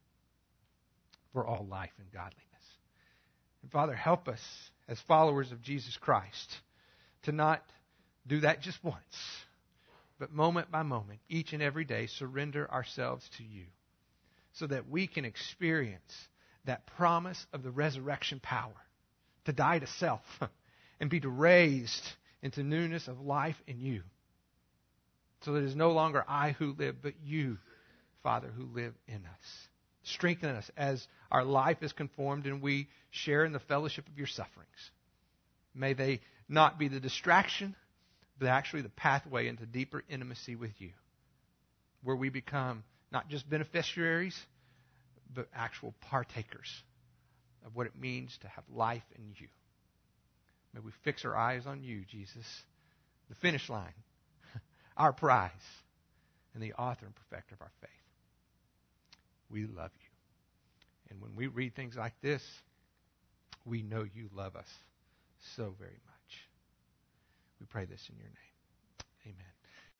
for 1.33 1.46
all 1.46 1.66
life 1.68 1.92
and 1.98 2.11
godliness. 2.12 2.37
And 3.62 3.70
Father, 3.70 3.94
help 3.94 4.29
us 4.29 4.40
as 4.88 5.00
followers 5.07 5.53
of 5.53 5.62
Jesus 5.62 5.96
Christ 5.96 6.61
to 7.24 7.33
not 7.33 7.62
do 8.26 8.40
that 8.40 8.62
just 8.62 8.83
once, 8.83 8.96
but 10.18 10.33
moment 10.33 10.70
by 10.70 10.83
moment, 10.83 11.20
each 11.29 11.53
and 11.53 11.62
every 11.62 11.85
day, 11.85 12.07
surrender 12.07 12.70
ourselves 12.70 13.29
to 13.38 13.44
you 13.44 13.64
so 14.60 14.66
that 14.66 14.90
we 14.90 15.06
can 15.06 15.24
experience 15.24 16.14
that 16.66 16.86
promise 16.86 17.46
of 17.54 17.62
the 17.62 17.70
resurrection 17.70 18.38
power 18.40 18.74
to 19.46 19.54
die 19.54 19.78
to 19.78 19.86
self 19.86 20.20
and 21.00 21.08
be 21.08 21.18
raised 21.18 22.06
into 22.42 22.62
newness 22.62 23.08
of 23.08 23.20
life 23.20 23.56
in 23.66 23.80
you. 23.80 24.02
So 25.44 25.54
that 25.54 25.61
it 25.61 25.64
is 25.64 25.74
no 25.74 25.92
longer 25.92 26.22
I 26.28 26.50
who 26.50 26.74
live, 26.78 26.96
but 27.02 27.14
you, 27.24 27.56
Father, 28.22 28.48
who 28.54 28.66
live 28.66 28.92
in 29.08 29.24
us. 29.24 29.68
Strengthen 30.02 30.50
us 30.50 30.70
as 30.76 31.08
our 31.30 31.42
life 31.42 31.78
is 31.82 31.92
conformed 31.92 32.44
and 32.44 32.61
we 32.61 32.88
share 33.11 33.46
in 33.46 33.52
the 33.52 33.61
fellowship 33.61 34.06
of 34.08 34.18
your 34.18 34.26
sufferings. 34.26 34.90
May 35.74 35.94
they 35.94 36.20
not 36.50 36.78
be 36.78 36.88
the 36.88 37.00
distraction, 37.00 37.74
but 38.38 38.48
actually 38.48 38.82
the 38.82 38.90
pathway 38.90 39.48
into 39.48 39.64
deeper 39.64 40.04
intimacy 40.06 40.54
with 40.54 40.78
you, 40.78 40.90
where 42.02 42.16
we 42.16 42.28
become 42.28 42.84
not 43.12 43.28
just 43.28 43.48
beneficiaries, 43.48 44.38
but 45.34 45.48
actual 45.54 45.94
partakers 46.00 46.82
of 47.64 47.74
what 47.74 47.86
it 47.86 47.92
means 47.98 48.36
to 48.38 48.48
have 48.48 48.64
life 48.72 49.04
in 49.16 49.34
you. 49.36 49.48
May 50.74 50.80
we 50.80 50.92
fix 51.02 51.24
our 51.24 51.36
eyes 51.36 51.66
on 51.66 51.82
you, 51.82 52.04
Jesus, 52.08 52.46
the 53.28 53.34
finish 53.36 53.68
line, 53.68 53.94
our 54.96 55.12
prize, 55.12 55.50
and 56.54 56.62
the 56.62 56.72
author 56.74 57.06
and 57.06 57.14
perfecter 57.14 57.54
of 57.54 57.62
our 57.62 57.72
faith. 57.80 57.90
We 59.50 59.66
love 59.66 59.90
you. 59.94 60.11
And 61.11 61.20
when 61.20 61.34
we 61.34 61.48
read 61.48 61.74
things 61.74 61.96
like 61.96 62.14
this, 62.22 62.42
we 63.64 63.82
know 63.82 64.04
you 64.14 64.30
love 64.34 64.56
us 64.56 64.68
so 65.56 65.74
very 65.78 65.90
much. 65.90 66.48
We 67.58 67.66
pray 67.66 67.84
this 67.84 68.08
in 68.08 68.16
your 68.16 68.28
name. 68.28 69.34
Amen. 69.34 69.59